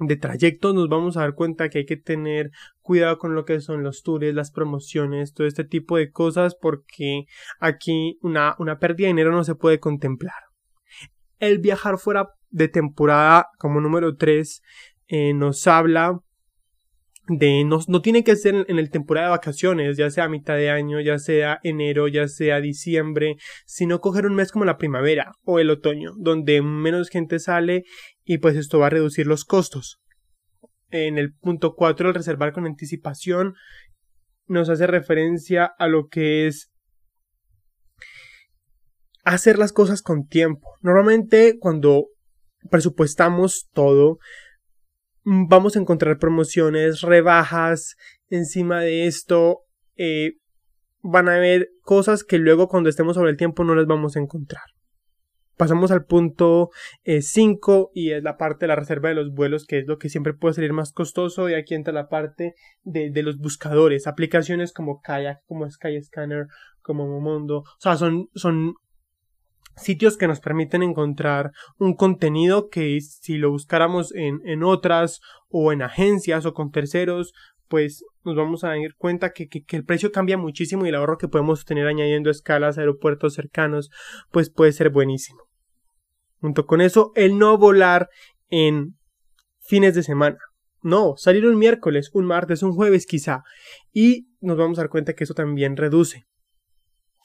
de 0.00 0.16
trayectos 0.16 0.74
nos 0.74 0.88
vamos 0.88 1.16
a 1.16 1.20
dar 1.20 1.36
cuenta 1.36 1.68
que 1.68 1.78
hay 1.78 1.86
que 1.86 1.98
tener 1.98 2.50
cuidado 2.80 3.18
con 3.18 3.36
lo 3.36 3.44
que 3.44 3.60
son 3.60 3.84
los 3.84 4.02
tours, 4.02 4.34
las 4.34 4.50
promociones, 4.50 5.32
todo 5.32 5.46
este 5.46 5.62
tipo 5.62 5.98
de 5.98 6.10
cosas 6.10 6.56
porque 6.60 7.26
aquí 7.60 8.18
una, 8.22 8.56
una 8.58 8.80
pérdida 8.80 9.06
de 9.06 9.12
dinero 9.12 9.30
no 9.30 9.44
se 9.44 9.54
puede 9.54 9.78
contemplar. 9.78 10.34
El 11.38 11.60
viajar 11.60 11.96
fuera 11.96 12.30
de 12.50 12.66
temporada 12.66 13.50
como 13.56 13.80
número 13.80 14.16
3 14.16 14.62
eh, 15.06 15.32
nos 15.32 15.64
habla 15.68 16.18
de 17.28 17.64
no, 17.64 17.78
no, 17.86 18.02
tiene 18.02 18.24
que 18.24 18.34
ser 18.34 18.64
en 18.68 18.78
el 18.78 18.90
temporada 18.90 19.28
de 19.28 19.32
vacaciones, 19.32 19.96
ya 19.96 20.10
sea 20.10 20.24
a 20.24 20.28
mitad 20.28 20.56
de 20.56 20.70
año, 20.70 21.00
ya 21.00 21.18
sea 21.18 21.60
enero, 21.62 22.08
ya 22.08 22.26
sea 22.26 22.60
diciembre, 22.60 23.36
sino 23.64 24.00
coger 24.00 24.26
un 24.26 24.34
mes 24.34 24.50
como 24.50 24.64
la 24.64 24.76
primavera 24.76 25.32
o 25.44 25.60
el 25.60 25.70
otoño, 25.70 26.12
donde 26.18 26.62
menos 26.62 27.10
gente 27.10 27.38
sale 27.38 27.84
y 28.24 28.38
pues 28.38 28.56
esto 28.56 28.80
va 28.80 28.86
a 28.86 28.90
reducir 28.90 29.26
los 29.26 29.44
costos. 29.44 30.00
En 30.90 31.16
el 31.16 31.32
punto 31.32 31.74
4, 31.74 32.08
el 32.08 32.14
reservar 32.14 32.52
con 32.52 32.66
anticipación 32.66 33.54
nos 34.46 34.68
hace 34.68 34.86
referencia 34.86 35.64
a 35.78 35.86
lo 35.86 36.08
que 36.08 36.46
es 36.46 36.70
hacer 39.24 39.58
las 39.58 39.72
cosas 39.72 40.02
con 40.02 40.26
tiempo. 40.26 40.76
Normalmente 40.80 41.56
cuando 41.58 42.08
presupuestamos 42.70 43.68
todo, 43.72 44.18
vamos 45.24 45.76
a 45.76 45.80
encontrar 45.80 46.18
promociones, 46.18 47.00
rebajas, 47.02 47.96
encima 48.28 48.80
de 48.80 49.06
esto 49.06 49.60
eh, 49.96 50.34
van 51.02 51.28
a 51.28 51.36
haber 51.36 51.70
cosas 51.82 52.24
que 52.24 52.38
luego 52.38 52.68
cuando 52.68 52.88
estemos 52.88 53.16
sobre 53.16 53.30
el 53.30 53.36
tiempo 53.36 53.64
no 53.64 53.74
las 53.74 53.86
vamos 53.86 54.16
a 54.16 54.20
encontrar. 54.20 54.62
Pasamos 55.56 55.90
al 55.90 56.06
punto 56.06 56.70
5 57.04 57.90
eh, 57.94 58.00
y 58.00 58.10
es 58.12 58.22
la 58.22 58.36
parte 58.36 58.64
de 58.64 58.68
la 58.68 58.76
reserva 58.76 59.10
de 59.10 59.14
los 59.14 59.32
vuelos, 59.32 59.66
que 59.66 59.78
es 59.78 59.86
lo 59.86 59.98
que 59.98 60.08
siempre 60.08 60.32
puede 60.32 60.54
salir 60.54 60.72
más 60.72 60.92
costoso. 60.92 61.48
Y 61.48 61.54
aquí 61.54 61.74
entra 61.74 61.92
la 61.92 62.08
parte 62.08 62.54
de, 62.82 63.10
de 63.10 63.22
los 63.22 63.38
buscadores, 63.38 64.06
aplicaciones 64.06 64.72
como 64.72 65.00
Kayak, 65.02 65.40
como 65.46 65.70
Skyscanner, 65.70 66.46
como 66.80 67.06
Momondo. 67.06 67.58
O 67.58 67.80
sea, 67.80 67.96
son, 67.96 68.28
son 68.34 68.74
sitios 69.76 70.16
que 70.16 70.28
nos 70.28 70.40
permiten 70.40 70.82
encontrar 70.82 71.52
un 71.78 71.94
contenido 71.94 72.68
que 72.68 73.00
si 73.00 73.38
lo 73.38 73.50
buscáramos 73.50 74.14
en, 74.14 74.40
en 74.44 74.62
otras 74.62 75.20
o 75.48 75.72
en 75.72 75.82
agencias 75.82 76.46
o 76.46 76.54
con 76.54 76.70
terceros, 76.70 77.32
pues 77.68 78.04
nos 78.24 78.36
vamos 78.36 78.64
a 78.64 78.68
dar 78.68 78.78
cuenta 78.98 79.32
que, 79.32 79.48
que, 79.48 79.76
el 79.76 79.84
precio 79.84 80.12
cambia 80.12 80.36
muchísimo 80.36 80.84
y 80.84 80.90
el 80.90 80.94
ahorro 80.94 81.16
que 81.16 81.28
podemos 81.28 81.64
tener 81.64 81.86
añadiendo 81.86 82.30
escalas 82.30 82.76
a 82.76 82.82
aeropuertos 82.82 83.34
cercanos, 83.34 83.90
pues 84.30 84.50
puede 84.50 84.72
ser 84.72 84.90
buenísimo. 84.90 85.40
Junto 86.40 86.66
con 86.66 86.80
eso, 86.80 87.12
el 87.14 87.38
no 87.38 87.56
volar 87.56 88.08
en 88.50 88.98
fines 89.60 89.94
de 89.94 90.02
semana. 90.02 90.36
No, 90.82 91.14
salir 91.16 91.46
un 91.46 91.56
miércoles, 91.56 92.10
un 92.12 92.26
martes, 92.26 92.62
un 92.62 92.72
jueves 92.72 93.06
quizá. 93.06 93.42
Y 93.92 94.26
nos 94.40 94.58
vamos 94.58 94.78
a 94.78 94.82
dar 94.82 94.90
cuenta 94.90 95.14
que 95.14 95.24
eso 95.24 95.32
también 95.34 95.76
reduce. 95.76 96.26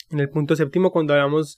En 0.09 0.19
el 0.19 0.29
punto 0.29 0.55
séptimo, 0.55 0.91
cuando 0.91 1.13
hablamos 1.13 1.57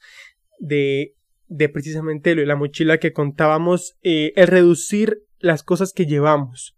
de, 0.60 1.16
de 1.48 1.70
precisamente 1.70 2.36
la 2.36 2.56
mochila 2.56 3.00
que 3.00 3.14
contábamos, 3.14 3.98
eh, 4.04 4.34
el 4.36 4.48
reducir 4.48 5.24
las 5.40 5.64
cosas 5.64 5.94
que 5.94 6.06
llevamos. 6.06 6.76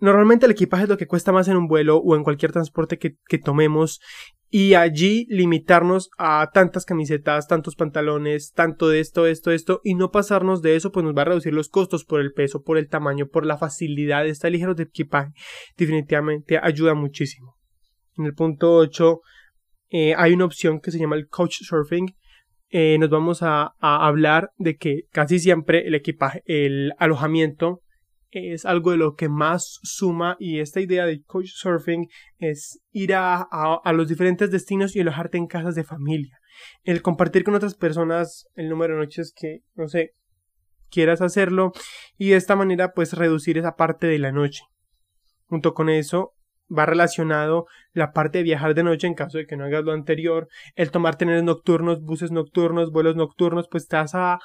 Normalmente 0.00 0.46
el 0.46 0.52
equipaje 0.52 0.84
es 0.84 0.88
lo 0.88 0.96
que 0.96 1.08
cuesta 1.08 1.32
más 1.32 1.48
en 1.48 1.56
un 1.56 1.66
vuelo 1.66 1.96
o 1.98 2.14
en 2.14 2.22
cualquier 2.22 2.52
transporte 2.52 2.98
que, 2.98 3.16
que, 3.26 3.38
tomemos 3.38 4.00
y 4.48 4.74
allí 4.74 5.26
limitarnos 5.28 6.10
a 6.18 6.50
tantas 6.54 6.84
camisetas, 6.84 7.48
tantos 7.48 7.74
pantalones, 7.74 8.52
tanto 8.52 8.88
de 8.88 9.00
esto, 9.00 9.26
esto, 9.26 9.50
esto 9.50 9.80
y 9.82 9.94
no 9.94 10.12
pasarnos 10.12 10.62
de 10.62 10.76
eso 10.76 10.92
pues 10.92 11.04
nos 11.04 11.16
va 11.16 11.22
a 11.22 11.26
reducir 11.26 11.52
los 11.52 11.68
costos 11.68 12.04
por 12.04 12.20
el 12.20 12.32
peso, 12.32 12.62
por 12.62 12.78
el 12.78 12.88
tamaño, 12.88 13.26
por 13.26 13.44
la 13.44 13.58
facilidad 13.58 14.22
de 14.22 14.30
estar 14.30 14.52
ligero 14.52 14.74
de 14.74 14.84
equipaje. 14.84 15.32
Definitivamente 15.76 16.60
ayuda 16.62 16.94
muchísimo. 16.94 17.56
En 18.16 18.26
el 18.26 18.34
punto 18.34 18.76
8 18.76 19.20
eh, 19.90 20.14
hay 20.16 20.32
una 20.32 20.44
opción 20.44 20.80
que 20.80 20.90
se 20.90 20.98
llama 20.98 21.16
el 21.16 21.28
Couchsurfing. 21.28 22.14
Eh, 22.70 22.98
nos 22.98 23.08
vamos 23.08 23.42
a, 23.42 23.74
hablar 23.80 24.50
de 24.58 24.76
que 24.76 25.04
casi 25.10 25.38
siempre 25.38 25.86
el 25.86 25.94
equipaje, 25.94 26.42
el 26.44 26.92
alojamiento 26.98 27.80
es 28.30 28.66
algo 28.66 28.90
de 28.90 28.98
lo 28.98 29.14
que 29.14 29.30
más 29.30 29.80
suma 29.82 30.36
y 30.38 30.60
esta 30.60 30.80
idea 30.80 31.06
de 31.06 31.22
Couchsurfing 31.22 32.08
es 32.38 32.78
ir 32.92 33.14
a, 33.14 33.40
a, 33.40 33.92
los 33.94 34.08
diferentes 34.08 34.50
destinos 34.50 34.94
y 34.94 35.00
alojarte 35.00 35.38
en 35.38 35.46
casas 35.46 35.74
de 35.74 35.84
familia. 35.84 36.38
El 36.84 37.00
compartir 37.00 37.42
con 37.42 37.54
otras 37.54 37.74
personas 37.74 38.46
el 38.54 38.68
número 38.68 38.94
de 38.94 39.00
noches 39.00 39.32
que, 39.34 39.60
no 39.74 39.88
sé, 39.88 40.12
quieras 40.90 41.22
hacerlo 41.22 41.72
y 42.16 42.30
de 42.30 42.36
esta 42.36 42.56
manera 42.56 42.92
pues 42.92 43.14
reducir 43.14 43.56
esa 43.56 43.76
parte 43.76 44.06
de 44.06 44.18
la 44.18 44.32
noche. 44.32 44.62
Junto 45.46 45.72
con 45.72 45.88
eso, 45.88 46.34
va 46.76 46.86
relacionado 46.86 47.66
la 47.92 48.12
parte 48.12 48.38
de 48.38 48.44
viajar 48.44 48.74
de 48.74 48.82
noche 48.82 49.06
en 49.06 49.14
caso 49.14 49.38
de 49.38 49.46
que 49.46 49.56
no 49.56 49.64
hagas 49.64 49.84
lo 49.84 49.92
anterior, 49.92 50.48
el 50.74 50.90
tomar 50.90 51.16
trenes 51.16 51.42
nocturnos, 51.42 52.02
buses 52.02 52.30
nocturnos, 52.30 52.92
vuelos 52.92 53.16
nocturnos, 53.16 53.68
pues 53.68 53.86
vas 53.88 54.14
a 54.14 54.38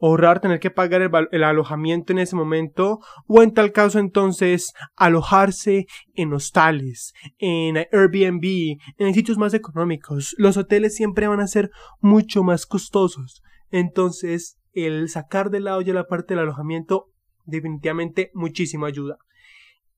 ahorrar 0.00 0.40
tener 0.40 0.60
que 0.60 0.70
pagar 0.70 1.02
el, 1.02 1.10
el, 1.32 1.44
alojamiento 1.44 2.12
en 2.12 2.18
ese 2.18 2.36
momento 2.36 2.98
o 3.26 3.42
en 3.42 3.54
tal 3.54 3.72
caso 3.72 3.98
entonces 3.98 4.74
alojarse 4.96 5.86
en 6.14 6.32
hostales, 6.32 7.14
en 7.38 7.76
Airbnb, 7.76 8.78
en 8.98 9.14
sitios 9.14 9.38
más 9.38 9.54
económicos. 9.54 10.34
Los 10.36 10.56
hoteles 10.56 10.94
siempre 10.94 11.28
van 11.28 11.40
a 11.40 11.46
ser 11.46 11.70
mucho 12.00 12.42
más 12.42 12.66
costosos. 12.66 13.42
Entonces 13.70 14.58
el 14.74 15.08
sacar 15.08 15.50
de 15.50 15.60
lado 15.60 15.80
ya 15.80 15.94
la 15.94 16.06
parte 16.06 16.34
del 16.34 16.42
alojamiento 16.42 17.10
definitivamente 17.44 18.30
muchísima 18.34 18.88
ayuda. 18.88 19.18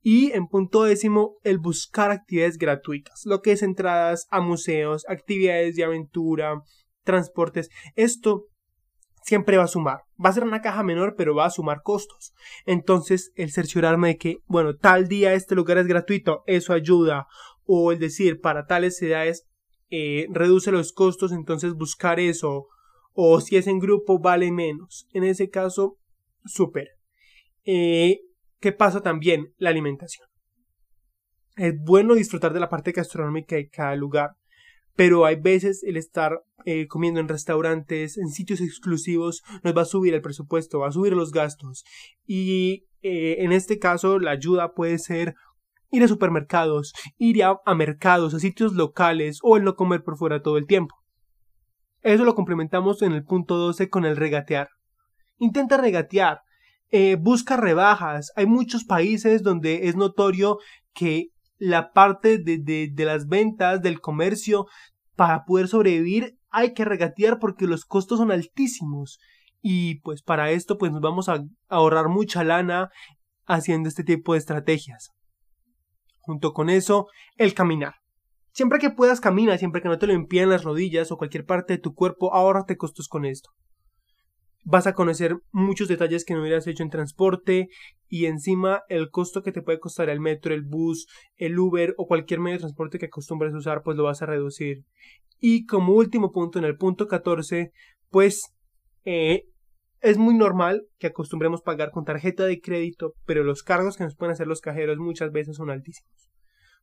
Y 0.09 0.31
en 0.35 0.47
punto 0.47 0.85
décimo, 0.85 1.41
el 1.43 1.59
buscar 1.59 2.13
actividades 2.13 2.59
gratuitas, 2.59 3.23
lo 3.25 3.43
que 3.43 3.51
es 3.51 3.65
entradas 3.65 4.29
a 4.31 4.41
museos, 4.41 5.05
actividades 5.09 5.75
de 5.75 5.83
aventura, 5.83 6.63
transportes. 7.03 7.71
Esto 7.97 8.45
siempre 9.25 9.57
va 9.57 9.65
a 9.65 9.67
sumar. 9.67 10.03
Va 10.25 10.29
a 10.29 10.33
ser 10.33 10.45
una 10.45 10.63
caja 10.63 10.85
menor, 10.85 11.17
pero 11.17 11.35
va 11.35 11.47
a 11.47 11.51
sumar 11.51 11.83
costos. 11.83 12.35
Entonces, 12.67 13.33
el 13.35 13.51
cerciorarme 13.51 14.11
de 14.11 14.17
que, 14.17 14.37
bueno, 14.47 14.77
tal 14.77 15.09
día 15.09 15.35
este 15.35 15.57
lugar 15.57 15.77
es 15.79 15.89
gratuito, 15.89 16.45
eso 16.47 16.73
ayuda. 16.73 17.27
O 17.65 17.91
el 17.91 17.99
decir, 17.99 18.41
para 18.41 18.67
tales 18.67 19.03
edades, 19.03 19.49
eh, 19.91 20.29
reduce 20.31 20.71
los 20.71 20.93
costos, 20.93 21.33
entonces 21.33 21.75
buscar 21.75 22.21
eso. 22.21 22.69
O 23.13 23.41
si 23.41 23.57
es 23.57 23.67
en 23.67 23.81
grupo, 23.81 24.21
vale 24.21 24.53
menos. 24.53 25.09
En 25.13 25.25
ese 25.25 25.51
caso, 25.51 25.99
súper. 26.45 26.91
Eh, 27.65 28.21
¿Qué 28.61 28.73
pasa 28.73 29.01
también? 29.01 29.53
La 29.59 29.71
alimentación. 29.71 30.27
Es 31.57 31.75
bueno 31.79 32.15
disfrutar 32.15 32.53
de 32.53 32.61
la 32.61 32.69
parte 32.69 32.93
gastronómica 32.93 33.57
de 33.57 33.69
cada 33.69 33.97
lugar, 33.97 34.33
pero 34.95 35.25
hay 35.25 35.37
veces 35.37 35.83
el 35.85 35.97
estar 35.97 36.43
eh, 36.65 36.87
comiendo 36.87 37.21
en 37.21 37.29
restaurantes, 37.29 38.19
en 38.19 38.29
sitios 38.29 38.61
exclusivos, 38.61 39.43
nos 39.63 39.77
va 39.77 39.83
a 39.83 39.87
subir 39.87 40.15
el 40.15 40.23
presupuesto, 40.23 40.81
va 40.81 40.89
a 40.89 40.93
subir 40.93 41.15
los 41.15 41.33
gastos. 41.33 41.85
Y 42.27 42.87
eh, 43.03 43.37
en 43.39 43.53
este 43.53 43.79
caso, 43.79 44.19
la 44.19 44.33
ayuda 44.33 44.75
puede 44.75 44.99
ser 44.99 45.35
ir 45.91 46.03
a 46.03 46.09
supermercados, 46.09 46.93
ir 47.19 47.45
a, 47.45 47.59
a 47.65 47.75
mercados, 47.75 48.35
a 48.35 48.41
sitios 48.41 48.73
locales 48.75 49.39
o 49.43 49.57
el 49.57 49.65
no 49.65 49.77
comer 49.77 50.03
por 50.03 50.17
fuera 50.17 50.43
todo 50.43 50.59
el 50.59 50.67
tiempo. 50.67 50.95
Eso 52.03 52.25
lo 52.25 52.35
complementamos 52.35 53.03
en 53.03 53.13
el 53.13 53.25
punto 53.25 53.57
12 53.57 53.89
con 53.89 54.05
el 54.05 54.17
regatear. 54.17 54.69
Intenta 55.39 55.77
regatear, 55.77 56.41
eh, 56.91 57.17
busca 57.17 57.57
rebajas. 57.57 58.33
Hay 58.37 58.47
muchos 58.47 58.85
países 58.85 59.43
donde 59.43 59.89
es 59.89 59.97
notorio 59.97 60.59
que 60.95 61.29
la 61.59 61.93
parte 61.93 62.39
de, 62.39 62.59
de, 62.59 63.05
las 63.05 63.27
ventas, 63.27 63.83
del 63.83 64.01
comercio, 64.01 64.67
para 65.15 65.45
poder 65.45 65.69
sobrevivir 65.69 66.37
hay 66.51 66.75
que 66.75 66.85
regatear 66.85 67.39
porque 67.39 67.67
los 67.67 67.85
costos 67.85 68.19
son 68.19 68.31
altísimos. 68.31 69.19
Y 69.63 70.01
pues 70.01 70.23
para 70.23 70.51
esto 70.51 70.79
pues 70.79 70.93
nos 70.93 71.01
vamos 71.01 71.29
a 71.29 71.43
ahorrar 71.69 72.09
mucha 72.09 72.45
lana 72.45 72.91
haciendo 73.47 73.89
este 73.89 74.05
tipo 74.05 74.33
de 74.33 74.39
estrategias. 74.39 75.11
Junto 76.21 76.53
con 76.53 76.71
eso, 76.71 77.07
el 77.37 77.55
caminar. 77.55 77.95
Siempre 78.53 78.79
que 78.79 78.91
puedas 78.91 79.21
camina, 79.21 79.59
siempre 79.59 79.83
que 79.83 79.89
no 79.89 79.99
te 79.99 80.07
lo 80.07 80.15
impiden 80.15 80.51
las 80.51 80.65
rodillas 80.65 81.13
o 81.13 81.19
cualquier 81.19 81.45
parte 81.45 81.75
de 81.75 81.79
tu 81.79 81.95
cuerpo, 81.95 82.35
ahórrate 82.35 82.77
costos 82.77 83.09
con 83.09 83.25
esto 83.25 83.51
vas 84.69 84.89
a 84.89 84.95
conocer 84.95 85.37
muchos 85.53 85.87
detalles 85.87 86.25
que 86.25 86.35
no 86.35 86.41
hubieras 86.41 86.67
hecho 86.67 86.83
en 86.83 86.91
transporte 86.91 87.69
y 88.09 88.27
encima 88.27 88.83
el 88.89 89.11
costo 89.11 89.43
que 89.43 89.53
te 89.53 89.63
puede 89.63 89.79
costar 89.79 90.11
el 90.11 90.19
metro, 90.19 90.53
el 90.53 90.65
bus, 90.65 91.07
el 91.37 91.57
Uber 91.57 91.95
o 91.97 92.07
cualquier 92.09 92.41
medio 92.41 92.57
de 92.57 92.63
transporte 92.63 92.99
que 92.99 93.07
acostumbres 93.07 93.55
a 93.55 93.59
usar, 93.59 93.83
pues 93.85 93.97
lo 93.97 94.03
vas 94.03 94.23
a 94.23 94.27
reducir. 94.27 94.83
Y 95.39 95.67
como 95.67 95.93
último 95.95 96.33
punto, 96.33 96.59
en 96.59 96.65
el 96.65 96.77
punto 96.77 97.07
14, 97.07 97.71
pues 98.11 98.57
eh, 99.05 99.45
es 100.01 100.19
muy 100.19 100.35
normal 100.35 100.83
que 100.99 101.07
acostumbremos 101.07 101.63
pagar 101.63 101.93
con 101.93 102.05
tarjeta 102.05 102.45
de 102.45 102.61
crédito, 102.61 103.13
pero 103.25 103.45
los 103.45 103.63
cargos 103.63 103.97
que 103.97 104.03
nos 104.03 104.17
pueden 104.17 104.33
hacer 104.33 104.49
los 104.49 104.61
cajeros 104.61 104.99
muchas 104.99 105.31
veces 105.31 105.57
son 105.57 105.71
altísimos. 105.71 106.29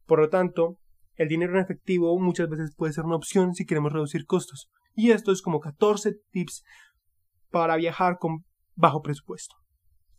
Por 0.06 0.20
lo 0.20 0.30
tanto, 0.30 0.78
el 1.16 1.28
dinero 1.28 1.54
en 1.54 1.60
efectivo 1.60 2.18
muchas 2.18 2.48
veces 2.48 2.74
puede 2.78 2.94
ser 2.94 3.04
una 3.04 3.18
opción 3.18 3.54
si 3.54 3.66
queremos 3.66 3.92
reducir 3.92 4.26
costos. 4.26 4.70
Y 4.96 5.12
esto 5.12 5.34
es 5.34 5.42
como 5.42 5.60
14 5.60 6.14
tips 6.32 6.64
para 7.54 7.78
viajar 7.78 8.18
con 8.20 8.44
bajo 8.76 9.04
presupuesto. 9.04 9.56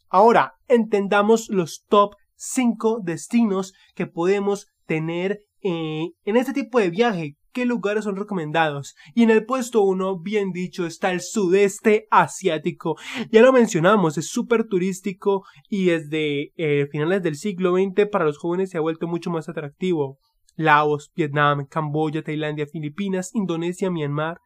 Ahora, 0.09 0.55
entendamos 0.69 1.49
los 1.51 1.85
top 1.89 2.15
5 2.37 3.01
destinos 3.03 3.75
que 3.97 4.07
podemos 4.07 4.69
tener 4.87 5.41
eh, 5.61 6.11
en 6.25 6.37
este 6.37 6.53
tipo 6.53 6.79
de 6.79 6.91
viaje. 6.91 7.37
¿Qué 7.53 7.67
lugares 7.67 8.05
son 8.05 8.17
recomendados? 8.17 8.95
Y 9.15 9.25
en 9.25 9.31
el 9.31 9.45
puesto 9.47 9.83
1, 9.83 10.21
bien 10.21 10.53
dicho, 10.53 10.87
está 10.87 11.11
el 11.13 11.21
sudeste 11.21 12.07
asiático. 12.11 12.97
Ya 13.31 13.43
lo 13.43 13.53
mencionamos, 13.53 14.17
es 14.17 14.29
súper 14.29 14.69
turístico 14.69 15.45
y 15.69 15.87
desde 15.87 16.53
eh, 16.57 16.87
finales 16.93 17.23
del 17.23 17.35
siglo 17.35 17.75
XX 17.77 18.09
para 18.11 18.25
los 18.25 18.39
jóvenes 18.39 18.71
se 18.71 18.79
ha 18.79 18.83
vuelto 18.83 19.09
mucho 19.09 19.31
más 19.31 19.49
atractivo. 19.49 20.19
Laos, 20.57 21.13
Vietnam, 21.15 21.67
Camboya, 21.67 22.23
Tailandia, 22.23 22.67
Filipinas, 22.67 23.35
Indonesia, 23.35 23.91
Myanmar, 23.91 24.41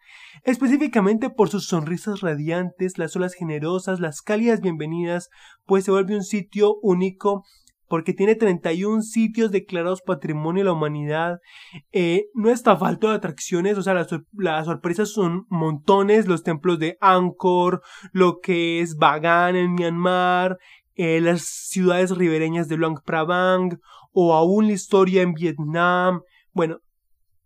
específicamente 0.45 1.31
por 1.31 1.49
sus 1.49 1.67
sonrisas 1.67 2.21
radiantes, 2.21 2.99
las 2.99 3.15
olas 3.17 3.35
generosas, 3.35 4.01
las 4.01 4.23
cálidas 4.23 4.61
bienvenidas, 4.61 5.31
pues 5.67 5.85
se 5.85 5.91
vuelve 5.91 6.17
un 6.17 6.25
sitio 6.25 6.77
único 6.83 7.45
porque 7.89 8.13
tiene 8.13 8.35
31 8.35 9.03
sitios 9.03 9.51
declarados 9.51 10.03
Patrimonio 10.03 10.61
de 10.61 10.67
la 10.67 10.73
Humanidad. 10.73 11.41
Eh, 11.93 12.27
no 12.35 12.51
está 12.51 12.77
falto 12.77 13.09
de 13.09 13.17
atracciones, 13.17 13.79
o 13.79 13.83
sea, 13.83 13.95
las, 13.95 14.09
sorpresas 14.67 15.11
son 15.11 15.47
montones, 15.49 16.29
los 16.29 16.43
templos 16.43 16.79
de 16.79 16.99
Angkor, 17.01 17.83
lo 18.13 18.41
que 18.41 18.81
es 18.81 18.97
Bagan 18.97 19.57
en 19.57 19.75
Myanmar, 19.75 20.59
eh, 20.95 21.21
las 21.21 21.43
ciudades 21.43 22.11
ribereñas 22.17 22.69
de 22.69 22.77
Luang 22.77 23.01
Prabang, 23.05 23.81
o 24.21 24.35
aún 24.35 24.67
la 24.67 24.73
historia 24.73 25.23
en 25.23 25.33
Vietnam. 25.33 26.23
Bueno, 26.51 26.81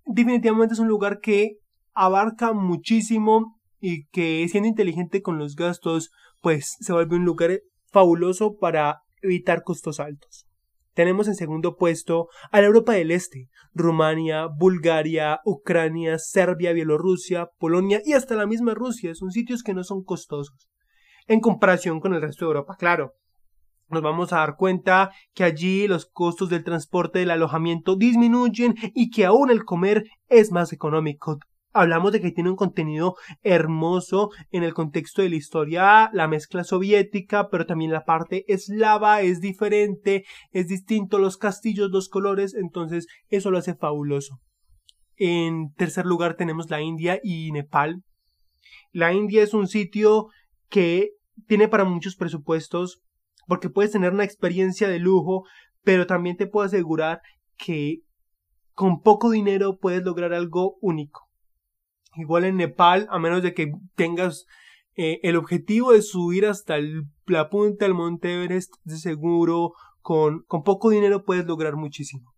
definitivamente 0.06 0.72
es 0.72 0.80
un 0.80 0.88
lugar 0.88 1.20
que 1.20 1.58
abarca 1.92 2.54
muchísimo 2.54 3.60
y 3.78 4.06
que 4.06 4.48
siendo 4.48 4.70
inteligente 4.70 5.20
con 5.20 5.38
los 5.38 5.54
gastos, 5.54 6.12
pues 6.40 6.78
se 6.80 6.94
vuelve 6.94 7.16
un 7.16 7.26
lugar 7.26 7.60
fabuloso 7.90 8.56
para 8.56 9.02
evitar 9.20 9.64
costos 9.64 10.00
altos. 10.00 10.46
Tenemos 10.94 11.28
en 11.28 11.34
segundo 11.34 11.76
puesto 11.76 12.28
a 12.50 12.62
la 12.62 12.68
Europa 12.68 12.94
del 12.94 13.10
Este, 13.10 13.50
Rumania, 13.74 14.46
Bulgaria, 14.46 15.40
Ucrania, 15.44 16.18
Serbia, 16.18 16.72
Bielorrusia, 16.72 17.50
Polonia 17.58 18.00
y 18.02 18.14
hasta 18.14 18.34
la 18.34 18.46
misma 18.46 18.72
Rusia. 18.72 19.14
Son 19.14 19.30
sitios 19.30 19.62
que 19.62 19.74
no 19.74 19.84
son 19.84 20.04
costosos. 20.04 20.70
En 21.26 21.40
comparación 21.40 22.00
con 22.00 22.14
el 22.14 22.22
resto 22.22 22.46
de 22.46 22.48
Europa, 22.48 22.76
claro 22.78 23.12
nos 23.92 24.02
vamos 24.02 24.32
a 24.32 24.38
dar 24.38 24.56
cuenta 24.56 25.11
que 25.34 25.44
allí 25.44 25.87
los 25.87 26.06
costos 26.06 26.49
del 26.49 26.64
transporte 26.64 27.18
del 27.18 27.30
alojamiento 27.30 27.94
disminuyen 27.96 28.75
y 28.94 29.11
que 29.11 29.26
aún 29.26 29.50
el 29.50 29.64
comer 29.64 30.04
es 30.28 30.50
más 30.50 30.72
económico. 30.72 31.38
Hablamos 31.75 32.12
de 32.12 32.20
que 32.20 32.32
tiene 32.32 32.50
un 32.50 32.56
contenido 32.56 33.16
hermoso 33.42 34.30
en 34.50 34.62
el 34.62 34.75
contexto 34.75 35.22
de 35.22 35.30
la 35.30 35.37
historia, 35.37 36.11
la 36.12 36.28
mezcla 36.28 36.64
soviética, 36.64 37.49
pero 37.49 37.64
también 37.64 37.92
la 37.92 38.04
parte 38.04 38.44
eslava 38.46 39.22
es 39.22 39.40
diferente, 39.40 40.25
es 40.50 40.68
distinto 40.68 41.18
los 41.18 41.38
castillos, 41.38 41.90
los 41.90 42.11
colores, 42.11 42.54
entonces 42.54 43.06
eso 43.28 43.50
lo 43.50 43.58
hace 43.58 43.75
fabuloso. 43.75 44.38
En 45.16 45.72
tercer 45.75 46.04
lugar 46.04 46.34
tenemos 46.34 46.68
la 46.68 46.82
India 46.82 47.20
y 47.22 47.52
Nepal. 47.52 48.02
La 48.92 49.14
India 49.14 49.42
es 49.42 49.54
un 49.54 49.66
sitio 49.66 50.28
que 50.68 51.11
tiene 51.46 51.68
para 51.68 51.85
muchos 51.85 52.16
presupuestos 52.16 53.02
porque 53.52 53.68
puedes 53.68 53.92
tener 53.92 54.14
una 54.14 54.24
experiencia 54.24 54.88
de 54.88 54.98
lujo, 54.98 55.44
pero 55.82 56.06
también 56.06 56.38
te 56.38 56.46
puedo 56.46 56.64
asegurar 56.64 57.20
que 57.58 57.98
con 58.72 59.02
poco 59.02 59.28
dinero 59.28 59.76
puedes 59.78 60.02
lograr 60.02 60.32
algo 60.32 60.78
único. 60.80 61.28
Igual 62.16 62.44
en 62.44 62.56
Nepal, 62.56 63.06
a 63.10 63.18
menos 63.18 63.42
de 63.42 63.52
que 63.52 63.70
tengas 63.94 64.46
eh, 64.96 65.20
el 65.22 65.36
objetivo 65.36 65.92
de 65.92 66.00
subir 66.00 66.46
hasta 66.46 66.76
la 67.26 67.50
punta 67.50 67.84
del 67.84 67.92
Monte 67.92 68.42
Everest, 68.42 68.72
de 68.84 68.96
seguro, 68.96 69.74
con, 70.00 70.44
con 70.46 70.62
poco 70.62 70.88
dinero 70.88 71.26
puedes 71.26 71.44
lograr 71.44 71.76
muchísimo. 71.76 72.32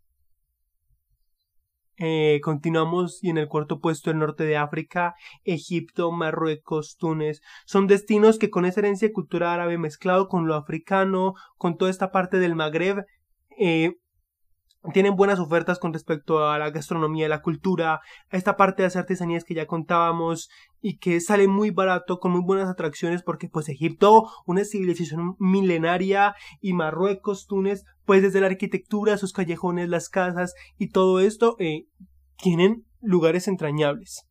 Eh, 1.98 2.40
continuamos 2.42 3.22
y 3.22 3.30
en 3.30 3.38
el 3.38 3.48
cuarto 3.48 3.80
puesto 3.80 4.10
el 4.10 4.18
norte 4.18 4.44
de 4.44 4.56
África, 4.56 5.14
Egipto, 5.44 6.10
Marruecos, 6.10 6.96
Túnez. 6.96 7.40
Son 7.66 7.86
destinos 7.86 8.38
que 8.38 8.50
con 8.50 8.64
esa 8.64 8.80
herencia 8.80 9.12
cultural 9.12 9.50
árabe 9.50 9.78
mezclado 9.78 10.28
con 10.28 10.46
lo 10.46 10.54
africano, 10.54 11.34
con 11.56 11.76
toda 11.76 11.90
esta 11.90 12.10
parte 12.10 12.38
del 12.38 12.56
Magreb, 12.56 13.04
eh, 13.58 13.96
tienen 14.92 15.16
buenas 15.16 15.38
ofertas 15.38 15.78
con 15.78 15.92
respecto 15.92 16.46
a 16.46 16.58
la 16.58 16.70
gastronomía, 16.70 17.28
la 17.28 17.40
cultura, 17.40 18.00
a 18.30 18.36
esta 18.36 18.56
parte 18.56 18.82
de 18.82 18.88
las 18.88 18.96
artesanías 18.96 19.44
que 19.44 19.54
ya 19.54 19.66
contábamos 19.66 20.50
y 20.82 20.98
que 20.98 21.20
sale 21.20 21.48
muy 21.48 21.70
barato 21.70 22.18
con 22.18 22.32
muy 22.32 22.42
buenas 22.44 22.68
atracciones 22.68 23.22
porque 23.22 23.48
pues 23.48 23.68
Egipto, 23.68 24.28
una 24.46 24.64
civilización 24.64 25.36
milenaria 25.38 26.34
y 26.60 26.74
Marruecos, 26.74 27.46
Túnez, 27.46 27.84
pues 28.04 28.22
desde 28.22 28.40
la 28.40 28.48
arquitectura, 28.48 29.16
sus 29.16 29.32
callejones, 29.32 29.88
las 29.88 30.08
casas 30.10 30.54
y 30.76 30.90
todo 30.90 31.20
esto 31.20 31.56
eh, 31.58 31.86
tienen 32.36 32.84
lugares 33.00 33.48
entrañables. 33.48 34.26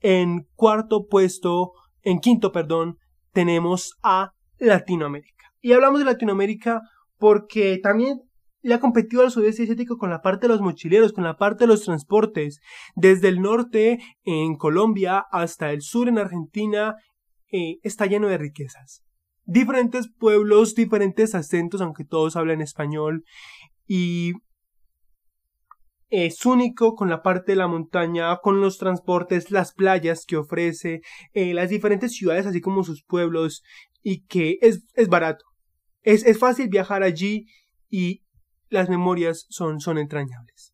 En 0.00 0.48
cuarto 0.56 1.06
puesto, 1.06 1.72
en 2.02 2.18
quinto, 2.18 2.50
perdón, 2.50 2.96
tenemos 3.32 3.96
a 4.02 4.32
Latinoamérica. 4.58 5.52
Y 5.60 5.72
hablamos 5.72 6.00
de 6.00 6.06
Latinoamérica 6.06 6.80
porque 7.16 7.78
también 7.80 8.22
le 8.62 8.74
ha 8.74 8.80
competido 8.80 9.22
al 9.22 9.30
sudeste 9.30 9.64
asiático 9.64 9.98
con 9.98 10.10
la 10.10 10.22
parte 10.22 10.46
de 10.46 10.52
los 10.52 10.60
mochileros, 10.60 11.12
con 11.12 11.24
la 11.24 11.36
parte 11.36 11.64
de 11.64 11.68
los 11.68 11.84
transportes, 11.84 12.60
desde 12.94 13.28
el 13.28 13.40
norte 13.40 13.98
en 14.24 14.56
Colombia 14.56 15.24
hasta 15.30 15.72
el 15.72 15.82
sur 15.82 16.08
en 16.08 16.18
Argentina, 16.18 16.94
eh, 17.50 17.78
está 17.82 18.06
lleno 18.06 18.28
de 18.28 18.38
riquezas. 18.38 19.02
Diferentes 19.44 20.08
pueblos, 20.08 20.74
diferentes 20.74 21.34
acentos, 21.34 21.80
aunque 21.80 22.04
todos 22.04 22.36
hablan 22.36 22.60
español, 22.60 23.24
y 23.86 24.32
es 26.08 26.46
único 26.46 26.94
con 26.94 27.08
la 27.08 27.22
parte 27.22 27.52
de 27.52 27.56
la 27.56 27.66
montaña, 27.66 28.36
con 28.36 28.60
los 28.60 28.78
transportes, 28.78 29.50
las 29.50 29.72
playas 29.72 30.24
que 30.26 30.36
ofrece, 30.36 31.00
eh, 31.32 31.54
las 31.54 31.70
diferentes 31.70 32.12
ciudades, 32.12 32.46
así 32.46 32.60
como 32.60 32.84
sus 32.84 33.02
pueblos, 33.02 33.62
y 34.02 34.24
que 34.26 34.58
es, 34.60 34.84
es 34.94 35.08
barato. 35.08 35.44
Es, 36.02 36.24
es 36.24 36.38
fácil 36.38 36.68
viajar 36.68 37.02
allí 37.02 37.46
y 37.88 38.22
las 38.72 38.88
memorias 38.88 39.46
son, 39.50 39.80
son 39.80 39.98
entrañables. 39.98 40.72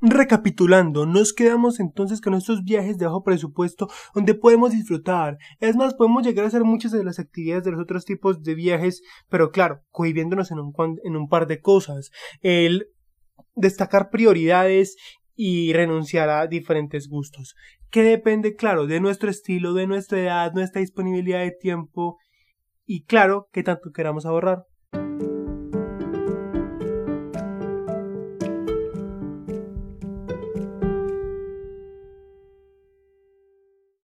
Recapitulando, 0.00 1.06
nos 1.06 1.32
quedamos 1.32 1.80
entonces 1.80 2.20
con 2.20 2.34
estos 2.34 2.62
viajes 2.62 2.98
de 2.98 3.06
bajo 3.06 3.22
presupuesto 3.22 3.88
donde 4.14 4.34
podemos 4.34 4.72
disfrutar. 4.72 5.38
Es 5.60 5.76
más, 5.76 5.94
podemos 5.94 6.26
llegar 6.26 6.44
a 6.44 6.48
hacer 6.48 6.62
muchas 6.62 6.92
de 6.92 7.04
las 7.04 7.18
actividades 7.18 7.64
de 7.64 7.70
los 7.70 7.80
otros 7.80 8.04
tipos 8.04 8.42
de 8.42 8.54
viajes, 8.54 9.00
pero 9.30 9.50
claro, 9.50 9.82
cohibiéndonos 9.90 10.50
en 10.50 10.58
un, 10.58 10.74
en 11.04 11.16
un 11.16 11.28
par 11.28 11.46
de 11.46 11.60
cosas. 11.60 12.10
El 12.42 12.88
destacar 13.54 14.10
prioridades 14.10 14.96
y 15.36 15.72
renunciar 15.72 16.28
a 16.28 16.46
diferentes 16.48 17.08
gustos 17.08 17.54
que 17.94 18.02
depende, 18.02 18.56
claro, 18.56 18.88
de 18.88 18.98
nuestro 18.98 19.30
estilo, 19.30 19.72
de 19.72 19.86
nuestra 19.86 20.18
edad, 20.18 20.52
nuestra 20.52 20.80
disponibilidad 20.80 21.38
de 21.38 21.52
tiempo 21.52 22.18
y, 22.84 23.04
claro, 23.04 23.46
que 23.52 23.62
tanto 23.62 23.92
queramos 23.92 24.26
ahorrar. 24.26 24.64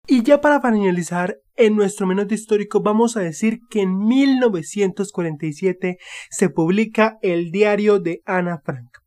Y 0.05 0.21
ya 0.21 0.39
para 0.39 0.61
finalizar, 0.61 1.39
en 1.55 1.75
nuestro 1.75 2.05
minuto 2.05 2.35
histórico 2.35 2.83
vamos 2.83 3.17
a 3.17 3.21
decir 3.21 3.57
que 3.71 3.81
en 3.81 3.97
1947 3.97 5.97
se 6.29 6.49
publica 6.49 7.17
el 7.23 7.49
diario 7.49 7.99
de 7.99 8.21
Ana 8.25 8.61
Frank. 8.63 8.98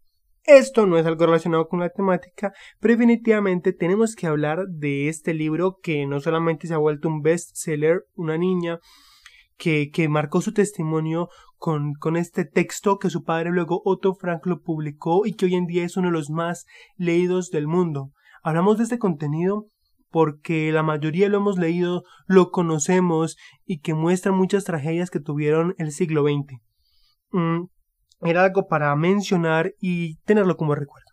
Esto 0.44 0.87
no 0.87 0.98
es 0.98 1.07
algo 1.07 1.26
relacionado 1.26 1.68
con 1.68 1.81
la 1.81 1.90
temática, 1.90 2.52
pero 2.81 2.94
definitivamente 2.94 3.72
tenemos 3.72 4.16
que 4.16 4.26
hablar 4.26 4.66
de 4.68 5.09
este 5.09 5.35
libro 5.35 5.78
que 5.81 6.05
no 6.07 6.20
solamente 6.20 6.66
se 6.66 6.74
ha 6.74 6.78
vuelto 6.78 7.09
un 7.09 7.22
bestseller, 7.22 8.07
una 8.14 8.37
niña 8.37 8.81
que, 9.57 9.90
que 9.92 10.09
marcó 10.09 10.40
su 10.40 10.52
testimonio 10.52 11.28
con, 11.59 11.94
con 11.94 12.16
este 12.16 12.44
texto 12.44 12.98
que 12.98 13.09
su 13.09 13.22
padre 13.22 13.50
luego 13.50 13.83
Otto 13.85 14.14
Frank 14.14 14.44
lo 14.44 14.61
publicó 14.62 15.26
y 15.26 15.35
que 15.35 15.44
hoy 15.44 15.55
en 15.55 15.66
día 15.66 15.85
es 15.85 15.96
uno 15.96 16.09
de 16.09 16.14
los 16.14 16.28
más 16.28 16.66
leídos 16.96 17.50
del 17.50 17.68
mundo. 17.68 18.11
Hablamos 18.42 18.78
de 18.78 18.85
este 18.85 18.98
contenido 18.98 19.68
porque 20.11 20.72
la 20.72 20.83
mayoría 20.83 21.28
lo 21.28 21.38
hemos 21.38 21.57
leído, 21.57 22.02
lo 22.26 22.50
conocemos 22.50 23.37
y 23.64 23.78
que 23.78 23.94
muestra 23.94 24.33
muchas 24.33 24.64
tragedias 24.64 25.09
que 25.09 25.20
tuvieron 25.20 25.76
el 25.78 25.92
siglo 25.92 26.24
XX. 26.24 26.61
Era 28.24 28.44
algo 28.44 28.68
para 28.68 28.94
mencionar 28.96 29.74
y 29.80 30.16
tenerlo 30.24 30.56
como 30.56 30.74
recuerdo. 30.74 31.12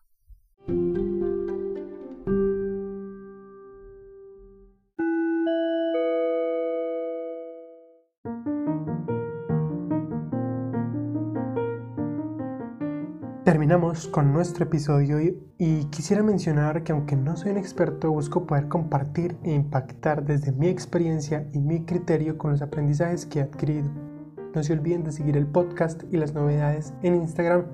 Terminamos 13.50 14.08
con 14.08 14.32
nuestro 14.32 14.66
episodio 14.66 15.20
y 15.58 15.86
quisiera 15.86 16.22
mencionar 16.22 16.84
que 16.84 16.92
aunque 16.92 17.16
no 17.16 17.36
soy 17.36 17.50
un 17.50 17.58
experto, 17.58 18.12
busco 18.12 18.46
poder 18.46 18.68
compartir 18.68 19.38
e 19.44 19.52
impactar 19.52 20.24
desde 20.24 20.52
mi 20.52 20.68
experiencia 20.68 21.48
y 21.52 21.60
mi 21.60 21.84
criterio 21.84 22.38
con 22.38 22.52
los 22.52 22.62
aprendizajes 22.62 23.26
que 23.26 23.40
he 23.40 23.42
adquirido. 23.42 24.09
No 24.56 24.64
se 24.64 24.74
olviden 24.74 25.04
de 25.04 25.12
seguir 25.12 25.38
el 25.38 25.46
podcast 25.46 26.04
y 26.12 26.18
las 26.18 26.34
novedades 26.34 26.94
en 27.04 27.16
Instagram 27.16 27.66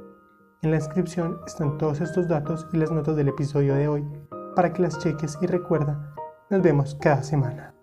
En 0.61 0.71
la 0.71 0.77
descripción 0.77 1.39
están 1.45 1.77
todos 1.77 2.01
estos 2.01 2.27
datos 2.27 2.67
y 2.73 2.77
las 2.77 2.91
notas 2.91 3.15
del 3.15 3.27
episodio 3.27 3.75
de 3.75 3.87
hoy 3.87 4.05
para 4.55 4.71
que 4.71 4.81
las 4.81 4.97
cheques 4.99 5.37
y 5.41 5.47
recuerda, 5.47 6.13
nos 6.49 6.61
vemos 6.61 6.95
cada 6.95 7.21
semana. 7.23 7.74